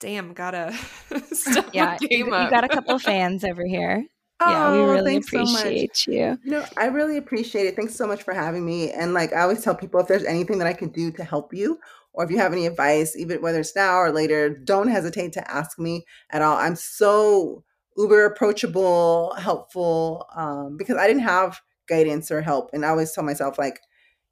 [0.00, 0.74] damn gotta
[1.72, 4.04] yeah you, you got a couple fans over here.
[4.40, 6.38] Yeah, we oh, really appreciate so you.
[6.44, 7.76] No, I really appreciate it.
[7.76, 8.90] Thanks so much for having me.
[8.90, 11.52] And like I always tell people, if there's anything that I can do to help
[11.52, 11.78] you,
[12.12, 15.50] or if you have any advice, even whether it's now or later, don't hesitate to
[15.50, 16.56] ask me at all.
[16.56, 17.64] I'm so
[17.96, 22.70] uber approachable, helpful, um, because I didn't have guidance or help.
[22.72, 23.80] And I always tell myself, like,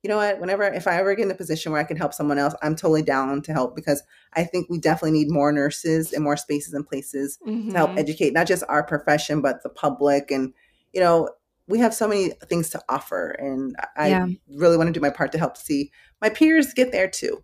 [0.02, 2.14] you know what, whenever, if I ever get in a position where I can help
[2.14, 4.02] someone else, I'm totally down to help because
[4.34, 7.70] I think we definitely need more nurses and more spaces and places mm-hmm.
[7.70, 7.98] to help mm-hmm.
[7.98, 10.30] educate not just our profession, but the public.
[10.30, 10.54] And,
[10.92, 11.30] you know,
[11.66, 13.30] we have so many things to offer.
[13.30, 14.26] And I yeah.
[14.54, 15.90] really want to do my part to help see
[16.22, 17.42] my peers get there too.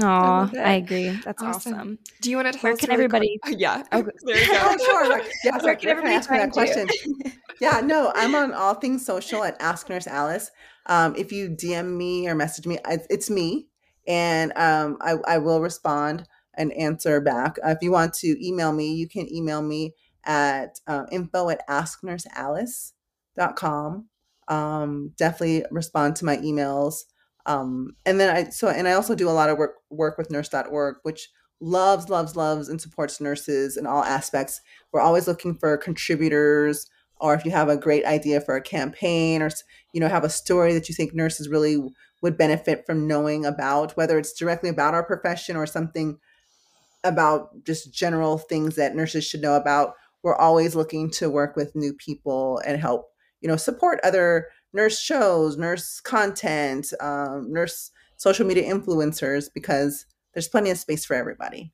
[0.00, 1.10] Oh, I, I, agree.
[1.10, 1.74] That's awesome.
[1.74, 1.98] awesome.
[2.22, 3.38] Do you want to tell Where can everybody?
[3.48, 3.82] yeah.
[3.92, 4.76] Oh, there you go.
[4.84, 5.20] sure.
[5.44, 6.88] Yeah, Where can everybody ask me that question?
[7.60, 10.50] yeah, no, I'm on all things social at Ask Nurse Alice.
[10.86, 13.68] Um, if you DM me or message me, it's me,
[14.08, 17.58] and um, I, I will respond and answer back.
[17.64, 21.66] Uh, if you want to email me, you can email me at uh, info at
[21.68, 24.06] asknursealice.com.
[24.48, 27.04] Um, definitely respond to my emails.
[27.46, 30.30] Um, and then I so and I also do a lot of work work with
[30.30, 31.28] nurse.org, which
[31.60, 34.60] loves, loves, loves and supports nurses in all aspects.
[34.92, 36.88] We're always looking for contributors,
[37.20, 39.50] or if you have a great idea for a campaign, or
[39.92, 41.78] you know have a story that you think nurses really
[42.22, 46.18] would benefit from knowing about, whether it's directly about our profession or something
[47.04, 49.94] about just general things that nurses should know about.
[50.22, 53.08] We're always looking to work with new people and help,
[53.40, 60.48] you know, support other nurse shows, nurse content, um, nurse social media influencers because there's
[60.48, 61.72] plenty of space for everybody.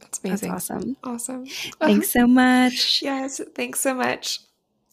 [0.00, 0.50] That's amazing.
[0.52, 0.96] That's awesome.
[1.04, 1.46] Awesome.
[1.80, 3.02] Thanks so much.
[3.02, 3.40] yes.
[3.54, 4.40] Thanks so much.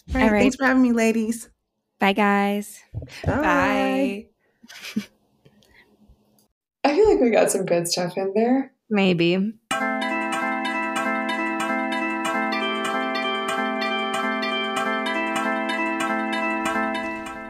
[0.10, 0.40] All right, All right.
[0.42, 1.50] Thanks for having me, ladies.
[2.00, 2.82] Bye, guys.
[3.26, 3.36] Bye.
[3.36, 4.28] Bye.
[6.84, 8.72] I feel like we got some good stuff in there.
[8.90, 9.54] Maybe.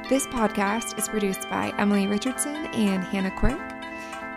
[0.08, 3.58] This podcast is produced by Emilie Richardson and Hannah Quirk.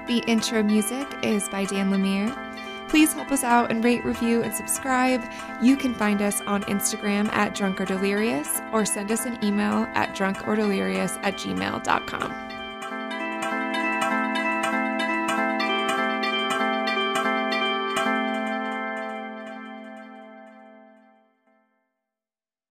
[0.07, 2.35] The intro music is by Dan Lemire.
[2.89, 5.23] Please help us out and rate, review, and subscribe.
[5.61, 9.87] You can find us on Instagram at Drunk or Delirious or send us an email
[9.93, 12.58] at drunkordelirious at gmail.com.